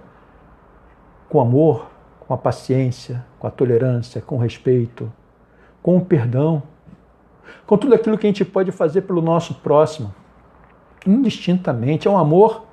com 1.27 1.41
amor, 1.41 1.87
com 2.21 2.33
a 2.33 2.37
paciência, 2.37 3.25
com 3.37 3.45
a 3.45 3.51
tolerância, 3.51 4.21
com 4.21 4.35
o 4.35 4.39
respeito, 4.39 5.11
com 5.83 5.97
o 5.97 6.05
perdão, 6.05 6.63
com 7.65 7.77
tudo 7.77 7.95
aquilo 7.95 8.17
que 8.17 8.25
a 8.25 8.29
gente 8.29 8.45
pode 8.45 8.71
fazer 8.71 9.01
pelo 9.01 9.21
nosso 9.21 9.55
próximo, 9.55 10.13
indistintamente. 11.05 12.07
É 12.07 12.11
um 12.11 12.17
amor 12.17 12.65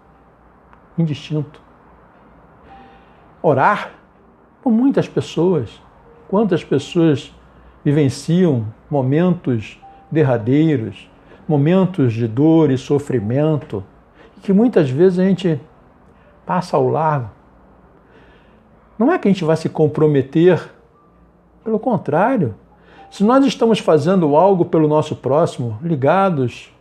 indistinto. 0.98 1.60
Orar 3.42 3.92
por 4.62 4.70
muitas 4.70 5.08
pessoas. 5.08 5.80
Quantas 6.28 6.64
pessoas 6.64 7.34
vivenciam 7.84 8.66
momentos 8.88 9.78
derradeiros, 10.10 11.10
momentos 11.48 12.12
de 12.12 12.26
dor 12.26 12.70
e 12.70 12.78
sofrimento, 12.78 13.84
que 14.42 14.52
muitas 14.52 14.88
vezes 14.88 15.18
a 15.18 15.24
gente 15.24 15.60
passa 16.46 16.76
ao 16.76 16.88
largo 16.88 17.30
não 19.02 19.10
é 19.10 19.18
que 19.18 19.26
a 19.26 19.30
gente 19.32 19.44
vai 19.44 19.56
se 19.56 19.68
comprometer, 19.68 20.70
pelo 21.64 21.78
contrário. 21.78 22.54
Se 23.12 23.22
nós 23.22 23.44
estamos 23.44 23.78
fazendo 23.78 24.34
algo 24.34 24.64
pelo 24.64 24.88
nosso 24.88 25.14
próximo, 25.14 25.78
ligados 25.82 26.72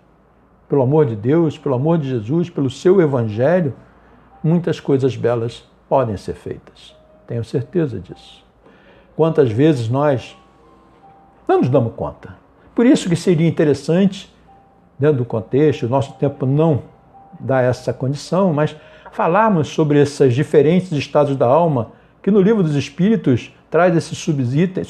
pelo 0.70 0.82
amor 0.82 1.06
de 1.06 1.14
Deus, 1.14 1.58
pelo 1.58 1.76
amor 1.76 1.98
de 1.98 2.08
Jesus, 2.08 2.50
pelo 2.50 2.70
seu 2.70 3.02
Evangelho, 3.02 3.74
muitas 4.42 4.80
coisas 4.80 5.14
belas 5.18 5.70
podem 5.90 6.16
ser 6.16 6.36
feitas. 6.36 6.96
Tenho 7.28 7.44
certeza 7.44 8.00
disso. 8.00 8.46
Quantas 9.14 9.52
vezes 9.52 9.90
nós 9.90 10.38
não 11.46 11.58
nos 11.58 11.68
damos 11.68 11.96
conta. 11.98 12.38
Por 12.74 12.86
isso 12.86 13.10
que 13.10 13.16
seria 13.18 13.46
interessante, 13.46 14.34
dentro 14.98 15.18
do 15.18 15.26
contexto, 15.26 15.86
o 15.86 15.90
nosso 15.90 16.14
tempo 16.14 16.46
não 16.46 16.84
dá 17.42 17.62
essa 17.62 17.92
condição, 17.92 18.54
mas 18.54 18.74
falarmos 19.12 19.68
sobre 19.68 20.02
esses 20.02 20.34
diferentes 20.34 20.94
estados 20.94 21.36
da 21.36 21.46
alma 21.46 21.92
que 22.24 22.32
no 22.32 22.40
livro 22.40 22.64
dos 22.64 22.76
Espíritos 22.76 23.54
traz 23.70 23.94
esses 23.98 24.18
subitens, 24.18 24.88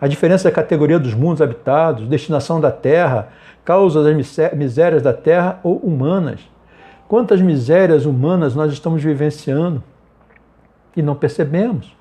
a 0.00 0.08
diferença 0.08 0.48
da 0.48 0.54
categoria 0.54 0.98
dos 0.98 1.14
mundos 1.14 1.42
habitados, 1.42 2.08
destinação 2.08 2.60
da 2.60 2.70
terra, 2.70 3.28
causas 3.64 4.04
das 4.04 4.52
misérias 4.54 5.02
da 5.02 5.12
terra 5.12 5.60
ou 5.62 5.76
humanas. 5.76 6.40
Quantas 7.06 7.40
misérias 7.40 8.06
humanas 8.06 8.54
nós 8.54 8.72
estamos 8.72 9.02
vivenciando 9.02 9.82
e 10.96 11.02
não 11.02 11.14
percebemos? 11.14 11.94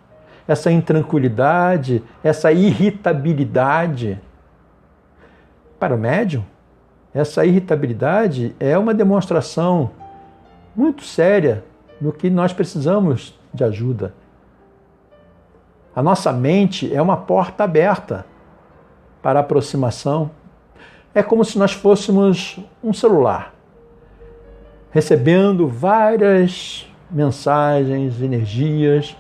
Essa 0.48 0.72
intranquilidade, 0.72 2.02
essa 2.24 2.52
irritabilidade. 2.52 4.20
Para 5.80 5.96
o 5.96 5.98
médium, 5.98 6.44
essa 7.14 7.46
irritabilidade 7.46 8.56
é 8.60 8.78
uma 8.78 8.94
demonstração 8.94 9.92
muito 10.76 11.04
séria 11.04 11.64
do 12.00 12.14
que 12.14 12.30
nós 12.30 12.54
precisamos 12.54 13.38
de 13.54 13.64
ajuda. 13.64 14.14
A 15.96 16.04
nossa 16.04 16.32
mente 16.32 16.94
é 16.94 17.02
uma 17.02 17.18
porta 17.18 17.64
aberta 17.64 18.26
para 19.22 19.40
aproximação. 19.40 20.32
É 21.14 21.24
como 21.24 21.44
se 21.44 21.58
nós 21.58 21.74
fôssemos 21.74 22.60
um 22.84 22.94
celular, 22.94 23.54
recebendo 24.92 25.68
várias 25.68 26.88
mensagens, 27.10 28.22
energias 28.22 29.16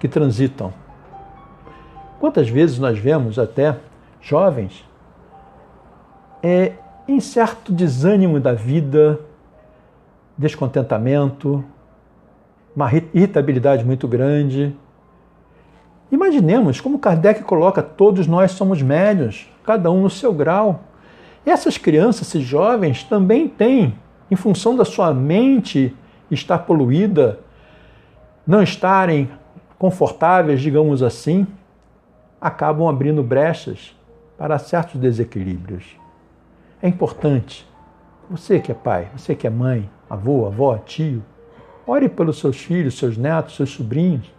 que 0.00 0.08
transitam. 0.08 0.72
Quantas 2.18 2.48
vezes 2.48 2.78
nós 2.78 2.98
vemos 2.98 3.38
até 3.38 3.76
jovens 4.20 4.84
é, 6.42 6.72
em 7.06 7.20
certo 7.20 7.72
desânimo 7.72 8.40
da 8.40 8.52
vida, 8.52 9.20
descontentamento, 10.36 11.64
uma 12.74 12.90
irritabilidade 12.92 13.84
muito 13.84 14.08
grande. 14.08 14.74
Imaginemos 16.14 16.80
como 16.80 17.00
Kardec 17.00 17.42
coloca: 17.42 17.82
todos 17.82 18.28
nós 18.28 18.52
somos 18.52 18.80
médios, 18.80 19.48
cada 19.64 19.90
um 19.90 20.02
no 20.02 20.08
seu 20.08 20.32
grau. 20.32 20.84
Essas 21.44 21.76
crianças, 21.76 22.28
esses 22.28 22.44
jovens, 22.44 23.02
também 23.02 23.48
têm, 23.48 23.98
em 24.30 24.36
função 24.36 24.76
da 24.76 24.84
sua 24.84 25.12
mente 25.12 25.92
estar 26.30 26.58
poluída, 26.58 27.40
não 28.46 28.62
estarem 28.62 29.28
confortáveis, 29.76 30.60
digamos 30.60 31.02
assim, 31.02 31.48
acabam 32.40 32.86
abrindo 32.86 33.20
brechas 33.20 33.92
para 34.38 34.56
certos 34.56 35.00
desequilíbrios. 35.00 35.96
é 36.80 36.88
importante. 36.88 37.68
Você 38.30 38.60
que 38.60 38.70
é 38.70 38.74
pai, 38.74 39.10
você 39.16 39.34
que 39.34 39.48
é 39.48 39.50
mãe, 39.50 39.90
avô, 40.08 40.46
avó, 40.46 40.78
tio, 40.78 41.24
ore 41.84 42.08
pelos 42.08 42.38
seus 42.38 42.56
filhos, 42.56 42.96
seus 42.96 43.16
netos, 43.16 43.56
seus 43.56 43.70
sobrinhos. 43.70 44.32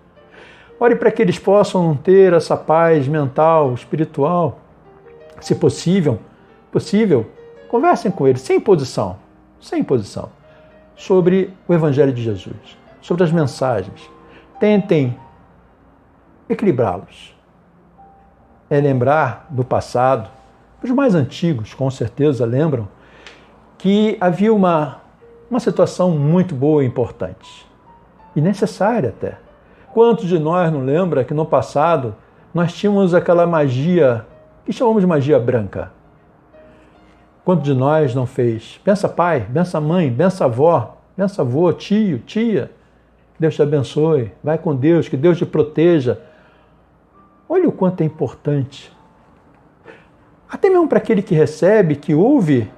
Ore 0.79 0.95
para 0.95 1.11
que 1.11 1.21
eles 1.21 1.39
possam 1.39 1.95
ter 1.95 2.33
essa 2.33 2.57
paz 2.57 3.07
mental, 3.07 3.73
espiritual. 3.73 4.59
Se 5.39 5.55
possível, 5.55 6.19
possível, 6.71 7.25
conversem 7.69 8.11
com 8.11 8.27
eles 8.27 8.41
sem 8.41 8.57
imposição, 8.57 9.17
sem 9.59 9.81
imposição, 9.81 10.29
sobre 10.95 11.53
o 11.67 11.73
Evangelho 11.73 12.11
de 12.11 12.21
Jesus, 12.21 12.77
sobre 13.01 13.23
as 13.23 13.31
mensagens. 13.31 14.09
Tentem 14.59 15.17
equilibrá-los. 16.49 17.33
É 18.69 18.79
lembrar 18.79 19.47
do 19.49 19.63
passado, 19.63 20.29
os 20.83 20.89
mais 20.91 21.15
antigos 21.15 21.73
com 21.73 21.89
certeza 21.89 22.45
lembram, 22.45 22.87
que 23.77 24.17
havia 24.19 24.53
uma, 24.53 25.01
uma 25.49 25.59
situação 25.59 26.11
muito 26.11 26.53
boa 26.53 26.83
e 26.83 26.87
importante, 26.87 27.65
e 28.35 28.41
necessária 28.41 29.09
até. 29.09 29.44
Quantos 29.95 30.27
de 30.27 30.37
nós 30.37 30.73
não 30.73 30.81
lembra 30.81 31.23
que 31.23 31.33
no 31.33 31.45
passado 31.45 32.17
nós 32.53 32.73
tínhamos 32.73 33.13
aquela 33.13 33.47
magia 33.47 34.25
que 34.65 34.73
chamamos 34.73 34.99
de 35.01 35.07
magia 35.07 35.39
branca? 35.39 35.89
Quanto 37.45 37.63
de 37.63 37.73
nós 37.73 38.13
não 38.13 38.25
fez? 38.25 38.77
Bença 38.83 39.07
pai, 39.07 39.39
bença 39.39 39.79
mãe, 39.79 40.11
bença 40.11 40.43
avó, 40.43 40.97
bença 41.15 41.43
avô, 41.43 41.71
tio, 41.71 42.19
tia. 42.19 42.71
Deus 43.39 43.55
te 43.55 43.61
abençoe, 43.61 44.33
vai 44.43 44.57
com 44.57 44.75
Deus, 44.75 45.07
que 45.07 45.15
Deus 45.15 45.37
te 45.37 45.45
proteja. 45.45 46.21
Olha 47.47 47.69
o 47.69 47.71
quanto 47.71 48.01
é 48.01 48.03
importante. 48.03 48.91
Até 50.51 50.69
mesmo 50.69 50.89
para 50.89 50.97
aquele 50.97 51.21
que 51.21 51.33
recebe, 51.33 51.95
que 51.95 52.13
ouve, 52.13 52.69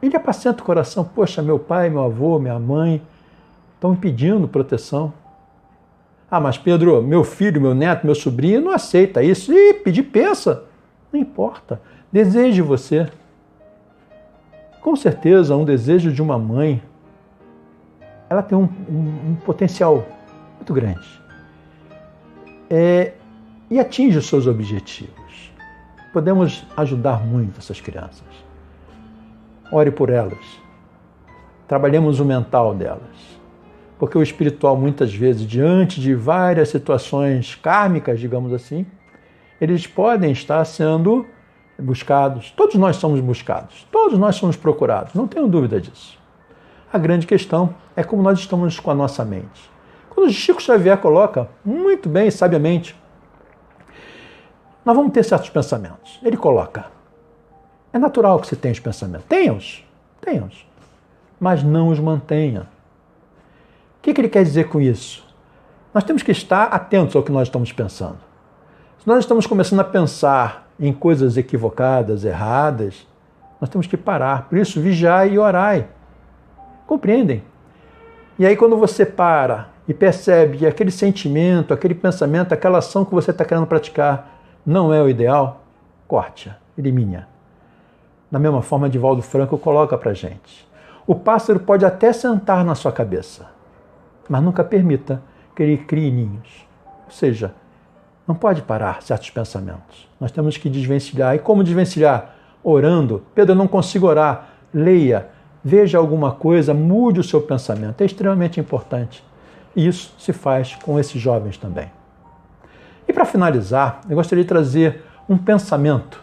ele 0.00 0.16
apacenta 0.16 0.62
o 0.62 0.64
coração. 0.64 1.04
Poxa, 1.04 1.42
meu 1.42 1.58
pai, 1.58 1.90
meu 1.90 2.04
avô, 2.04 2.38
minha 2.38 2.58
mãe 2.58 3.02
estão 3.74 3.90
me 3.90 3.98
pedindo 3.98 4.48
proteção. 4.48 5.12
Ah, 6.30 6.40
mas 6.40 6.58
Pedro, 6.58 7.02
meu 7.02 7.24
filho, 7.24 7.60
meu 7.60 7.74
neto, 7.74 8.04
meu 8.04 8.14
sobrinho 8.14 8.60
não 8.60 8.70
aceita 8.70 9.22
isso. 9.22 9.52
E 9.52 9.74
pedir 9.74 10.02
pensa. 10.04 10.64
Não 11.10 11.18
importa. 11.18 11.80
Deseje 12.12 12.60
você. 12.60 13.08
Com 14.82 14.94
certeza, 14.94 15.56
um 15.56 15.64
desejo 15.64 16.12
de 16.12 16.20
uma 16.20 16.38
mãe, 16.38 16.82
ela 18.28 18.42
tem 18.42 18.56
um, 18.56 18.68
um, 18.88 19.30
um 19.30 19.34
potencial 19.36 20.06
muito 20.56 20.74
grande. 20.74 21.08
É, 22.68 23.14
e 23.70 23.78
atinge 23.80 24.18
os 24.18 24.26
seus 24.26 24.46
objetivos. 24.46 25.52
Podemos 26.12 26.66
ajudar 26.76 27.24
muito 27.24 27.58
essas 27.58 27.80
crianças. 27.80 28.26
Ore 29.72 29.90
por 29.90 30.10
elas. 30.10 30.38
Trabalhemos 31.66 32.20
o 32.20 32.24
mental 32.24 32.74
delas 32.74 33.37
porque 33.98 34.16
o 34.16 34.22
espiritual, 34.22 34.76
muitas 34.76 35.12
vezes, 35.12 35.42
diante 35.42 36.00
de 36.00 36.14
várias 36.14 36.68
situações 36.68 37.56
kármicas, 37.56 38.20
digamos 38.20 38.52
assim, 38.52 38.86
eles 39.60 39.86
podem 39.86 40.30
estar 40.30 40.64
sendo 40.64 41.26
buscados. 41.78 42.52
Todos 42.52 42.76
nós 42.76 42.96
somos 42.96 43.20
buscados, 43.20 43.86
todos 43.90 44.18
nós 44.18 44.36
somos 44.36 44.56
procurados, 44.56 45.14
não 45.14 45.26
tenho 45.26 45.48
dúvida 45.48 45.80
disso. 45.80 46.16
A 46.92 46.98
grande 46.98 47.26
questão 47.26 47.74
é 47.96 48.04
como 48.04 48.22
nós 48.22 48.38
estamos 48.38 48.78
com 48.78 48.90
a 48.90 48.94
nossa 48.94 49.24
mente. 49.24 49.70
Quando 50.08 50.32
Chico 50.32 50.62
Xavier 50.62 50.96
coloca, 50.98 51.48
muito 51.64 52.08
bem, 52.08 52.30
sabiamente, 52.30 52.96
nós 54.84 54.96
vamos 54.96 55.12
ter 55.12 55.24
certos 55.24 55.50
pensamentos. 55.50 56.18
Ele 56.22 56.36
coloca. 56.36 56.86
É 57.92 57.98
natural 57.98 58.38
que 58.40 58.46
você 58.46 58.56
tenha 58.56 58.72
os 58.72 58.80
pensamentos. 58.80 59.26
Tenha-os, 59.28 59.84
tenha-os, 60.20 60.66
mas 61.38 61.62
não 61.62 61.88
os 61.88 62.00
mantenha 62.00 62.66
que, 64.08 64.14
que 64.14 64.20
ele 64.20 64.28
quer 64.28 64.42
dizer 64.42 64.68
com 64.68 64.80
isso? 64.80 65.26
Nós 65.92 66.04
temos 66.04 66.22
que 66.22 66.32
estar 66.32 66.64
atentos 66.64 67.14
ao 67.14 67.22
que 67.22 67.32
nós 67.32 67.48
estamos 67.48 67.72
pensando. 67.72 68.18
Se 68.98 69.06
nós 69.06 69.20
estamos 69.20 69.46
começando 69.46 69.80
a 69.80 69.84
pensar 69.84 70.68
em 70.78 70.92
coisas 70.92 71.36
equivocadas, 71.36 72.24
erradas, 72.24 73.06
nós 73.60 73.68
temos 73.68 73.86
que 73.86 73.96
parar. 73.96 74.48
Por 74.48 74.58
isso, 74.58 74.80
vigiai 74.80 75.32
e 75.32 75.38
orai. 75.38 75.88
Compreendem? 76.86 77.42
E 78.38 78.46
aí, 78.46 78.56
quando 78.56 78.76
você 78.76 79.04
para 79.04 79.68
e 79.86 79.92
percebe 79.92 80.58
que 80.58 80.66
aquele 80.66 80.90
sentimento, 80.90 81.74
aquele 81.74 81.94
pensamento, 81.94 82.52
aquela 82.52 82.78
ação 82.78 83.04
que 83.04 83.14
você 83.14 83.30
está 83.30 83.44
querendo 83.44 83.66
praticar 83.66 84.40
não 84.64 84.92
é 84.92 85.02
o 85.02 85.08
ideal, 85.08 85.64
corte-a, 86.06 86.56
elimine-a. 86.76 87.26
Da 88.30 88.38
mesma 88.38 88.62
forma, 88.62 88.88
Divaldo 88.88 89.22
Franco 89.22 89.58
coloca 89.58 89.96
para 89.96 90.12
gente. 90.12 90.68
O 91.06 91.14
pássaro 91.14 91.60
pode 91.60 91.84
até 91.84 92.12
sentar 92.12 92.64
na 92.64 92.74
sua 92.74 92.92
cabeça, 92.92 93.57
mas 94.28 94.42
nunca 94.42 94.62
permita 94.62 95.22
que 95.54 95.62
ele 95.62 95.78
crie 95.78 96.10
ninhos. 96.10 96.66
Ou 97.06 97.10
seja, 97.10 97.54
não 98.26 98.34
pode 98.34 98.62
parar 98.62 99.02
certos 99.02 99.30
pensamentos. 99.30 100.08
Nós 100.20 100.30
temos 100.30 100.56
que 100.56 100.68
desvencilhar. 100.68 101.34
E 101.34 101.38
como 101.38 101.64
desvencilhar? 101.64 102.34
Orando. 102.62 103.22
Pedro, 103.34 103.52
eu 103.52 103.56
não 103.56 103.66
consigo 103.66 104.06
orar. 104.06 104.50
Leia, 104.72 105.28
veja 105.64 105.96
alguma 105.96 106.32
coisa, 106.32 106.74
mude 106.74 107.20
o 107.20 107.24
seu 107.24 107.40
pensamento. 107.40 108.02
É 108.02 108.04
extremamente 108.04 108.60
importante. 108.60 109.24
E 109.74 109.86
isso 109.86 110.14
se 110.18 110.32
faz 110.32 110.74
com 110.74 110.98
esses 110.98 111.20
jovens 111.20 111.56
também. 111.56 111.90
E 113.06 113.12
para 113.12 113.24
finalizar, 113.24 114.02
eu 114.08 114.16
gostaria 114.16 114.44
de 114.44 114.48
trazer 114.48 115.02
um 115.28 115.38
pensamento 115.38 116.22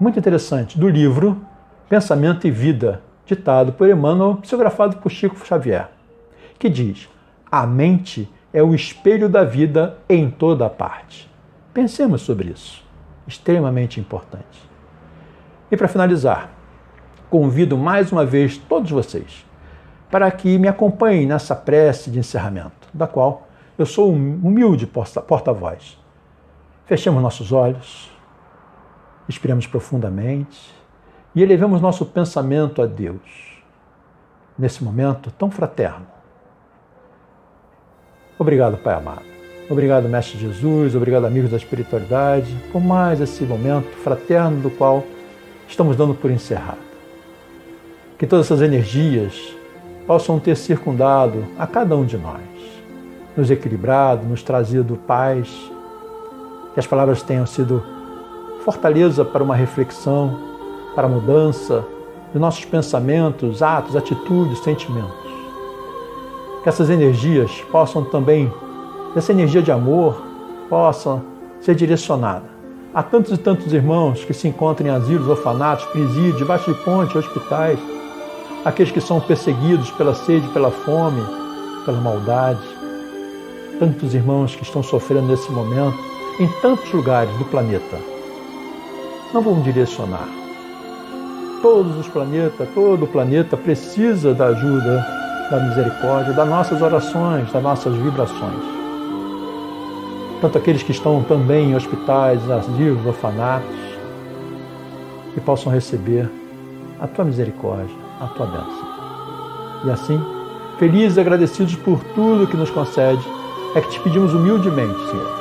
muito 0.00 0.18
interessante 0.18 0.78
do 0.78 0.88
livro 0.88 1.44
Pensamento 1.88 2.46
e 2.46 2.50
Vida, 2.50 3.02
ditado 3.26 3.72
por 3.72 3.88
Emmanuel, 3.88 4.36
psicografado 4.36 4.96
por 4.98 5.10
Chico 5.10 5.36
Xavier, 5.44 5.88
que 6.58 6.68
diz: 6.68 7.08
a 7.50 7.66
mente 7.66 8.32
é 8.52 8.62
o 8.62 8.74
espelho 8.74 9.28
da 9.28 9.44
vida 9.44 9.98
em 10.08 10.30
toda 10.30 10.68
parte. 10.68 11.30
Pensemos 11.72 12.22
sobre 12.22 12.50
isso. 12.50 12.84
Extremamente 13.26 14.00
importante. 14.00 14.68
E 15.70 15.76
para 15.76 15.88
finalizar, 15.88 16.50
convido 17.28 17.76
mais 17.76 18.10
uma 18.10 18.24
vez 18.24 18.56
todos 18.56 18.90
vocês 18.90 19.46
para 20.10 20.30
que 20.30 20.58
me 20.58 20.68
acompanhem 20.68 21.26
nessa 21.26 21.54
prece 21.54 22.10
de 22.10 22.18
encerramento, 22.18 22.88
da 22.92 23.06
qual 23.06 23.46
eu 23.76 23.84
sou 23.84 24.10
um 24.12 24.40
humilde 24.42 24.86
porta-voz. 24.86 25.98
Fechemos 26.86 27.22
nossos 27.22 27.52
olhos, 27.52 28.10
expiremos 29.28 29.66
profundamente 29.66 30.74
e 31.34 31.42
elevemos 31.42 31.80
nosso 31.80 32.06
pensamento 32.06 32.80
a 32.80 32.86
Deus. 32.86 33.62
Nesse 34.58 34.82
momento 34.82 35.30
tão 35.30 35.50
fraterno, 35.50 36.06
Obrigado, 38.38 38.76
Pai 38.76 38.94
amado. 38.94 39.22
Obrigado, 39.68 40.08
Mestre 40.08 40.38
Jesus. 40.38 40.94
Obrigado, 40.94 41.26
amigos 41.26 41.50
da 41.50 41.56
espiritualidade, 41.56 42.54
por 42.70 42.80
mais 42.80 43.20
esse 43.20 43.42
momento 43.42 43.88
fraterno 43.96 44.60
do 44.60 44.70
qual 44.70 45.02
estamos 45.66 45.96
dando 45.96 46.14
por 46.14 46.30
encerrado. 46.30 46.78
Que 48.16 48.28
todas 48.28 48.46
essas 48.46 48.62
energias 48.62 49.54
possam 50.06 50.38
ter 50.38 50.56
circundado 50.56 51.44
a 51.58 51.66
cada 51.66 51.96
um 51.96 52.04
de 52.04 52.16
nós, 52.16 52.40
nos 53.36 53.50
equilibrado, 53.50 54.24
nos 54.24 54.42
trazido 54.42 54.96
paz, 54.96 55.50
que 56.74 56.80
as 56.80 56.86
palavras 56.86 57.22
tenham 57.22 57.44
sido 57.44 57.82
fortaleza 58.64 59.24
para 59.24 59.42
uma 59.42 59.56
reflexão, 59.56 60.38
para 60.94 61.08
a 61.08 61.10
mudança 61.10 61.84
de 62.32 62.38
nossos 62.38 62.64
pensamentos, 62.64 63.62
atos, 63.62 63.96
atitudes, 63.96 64.60
sentimentos 64.60 65.27
que 66.62 66.68
essas 66.68 66.90
energias 66.90 67.50
possam 67.70 68.04
também, 68.04 68.52
essa 69.16 69.32
energia 69.32 69.62
de 69.62 69.72
amor, 69.72 70.22
possa 70.68 71.22
ser 71.60 71.74
direcionada 71.74 72.58
a 72.94 73.02
tantos 73.02 73.32
e 73.32 73.38
tantos 73.38 73.72
irmãos 73.72 74.24
que 74.24 74.32
se 74.32 74.48
encontram 74.48 74.88
em 74.88 74.90
asilos, 74.90 75.28
orfanatos, 75.28 75.84
presídios, 75.86 76.38
debaixo 76.38 76.72
de 76.72 76.80
pontes, 76.80 77.14
hospitais, 77.14 77.78
aqueles 78.64 78.90
que 78.90 79.00
são 79.00 79.20
perseguidos 79.20 79.90
pela 79.92 80.14
sede, 80.14 80.48
pela 80.48 80.70
fome, 80.70 81.22
pela 81.84 82.00
maldade, 82.00 82.60
tantos 83.78 84.14
irmãos 84.14 84.56
que 84.56 84.62
estão 84.62 84.82
sofrendo 84.82 85.28
nesse 85.28 85.50
momento 85.52 85.96
em 86.40 86.48
tantos 86.60 86.90
lugares 86.92 87.32
do 87.36 87.44
planeta. 87.44 87.98
Não 89.32 89.42
vamos 89.42 89.64
direcionar. 89.64 90.28
Todos 91.60 91.96
os 91.98 92.08
planetas, 92.08 92.68
todo 92.74 93.04
o 93.04 93.08
planeta 93.08 93.56
precisa 93.56 94.32
da 94.32 94.46
ajuda 94.46 95.06
da 95.50 95.60
misericórdia, 95.60 96.32
das 96.32 96.48
nossas 96.48 96.82
orações, 96.82 97.50
das 97.52 97.62
nossas 97.62 97.94
vibrações. 97.96 98.62
Tanto 100.40 100.58
aqueles 100.58 100.82
que 100.82 100.92
estão 100.92 101.22
também 101.22 101.70
em 101.70 101.74
hospitais, 101.76 102.48
asilos, 102.50 103.04
orfanatos, 103.06 103.76
que 105.34 105.40
possam 105.40 105.72
receber 105.72 106.30
a 107.00 107.06
tua 107.06 107.24
misericórdia, 107.24 107.94
a 108.20 108.26
tua 108.26 108.46
bênção. 108.46 108.88
E 109.84 109.90
assim, 109.90 110.20
felizes 110.78 111.16
e 111.16 111.20
agradecidos 111.20 111.74
por 111.76 112.02
tudo 112.14 112.46
que 112.46 112.56
nos 112.56 112.70
concede, 112.70 113.22
é 113.74 113.80
que 113.80 113.90
te 113.90 114.00
pedimos 114.00 114.34
humildemente, 114.34 114.98
Senhor, 115.10 115.38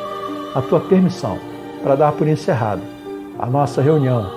a 0.56 0.62
tua 0.62 0.80
permissão 0.80 1.38
para 1.84 1.96
dar 1.96 2.12
por 2.12 2.28
encerrado 2.28 2.82
a 3.40 3.46
nossa 3.46 3.82
reunião 3.82 4.30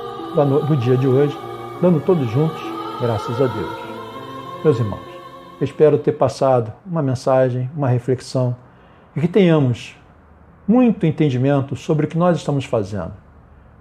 do 0.68 0.76
dia 0.76 0.96
de 0.96 1.08
hoje 1.08 1.36
dando 1.80 2.00
todos 2.00 2.30
juntos 2.30 2.62
graças 3.00 3.40
a 3.40 3.46
Deus. 3.46 3.78
Meus 4.62 4.78
irmãos, 4.78 5.09
espero 5.60 5.98
ter 5.98 6.12
passado 6.12 6.72
uma 6.86 7.02
mensagem, 7.02 7.70
uma 7.76 7.88
reflexão 7.88 8.56
e 9.14 9.20
que 9.20 9.28
tenhamos 9.28 9.96
muito 10.66 11.04
entendimento 11.04 11.76
sobre 11.76 12.06
o 12.06 12.08
que 12.08 12.18
nós 12.18 12.36
estamos 12.36 12.64
fazendo. 12.64 13.12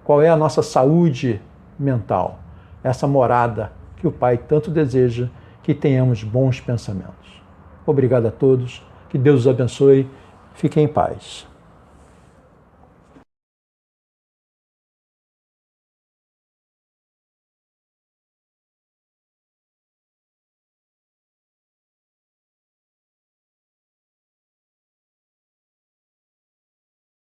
Qual 0.04 0.22
é 0.22 0.30
a 0.30 0.36
nossa 0.36 0.62
saúde 0.62 1.42
mental, 1.78 2.40
essa 2.84 3.08
morada 3.08 3.72
que 3.98 4.08
o 4.08 4.12
Pai 4.12 4.38
tanto 4.38 4.70
deseja 4.70 5.28
que 5.64 5.74
tenhamos 5.74 6.24
bons 6.24 6.60
pensamentos. 6.60 7.42
Obrigado 7.86 8.28
a 8.28 8.32
todos, 8.32 8.86
que 9.10 9.18
Deus 9.18 9.42
os 9.42 9.48
abençoe, 9.48 10.10
fiquem 10.54 10.86
em 10.86 10.88
paz. 10.88 11.49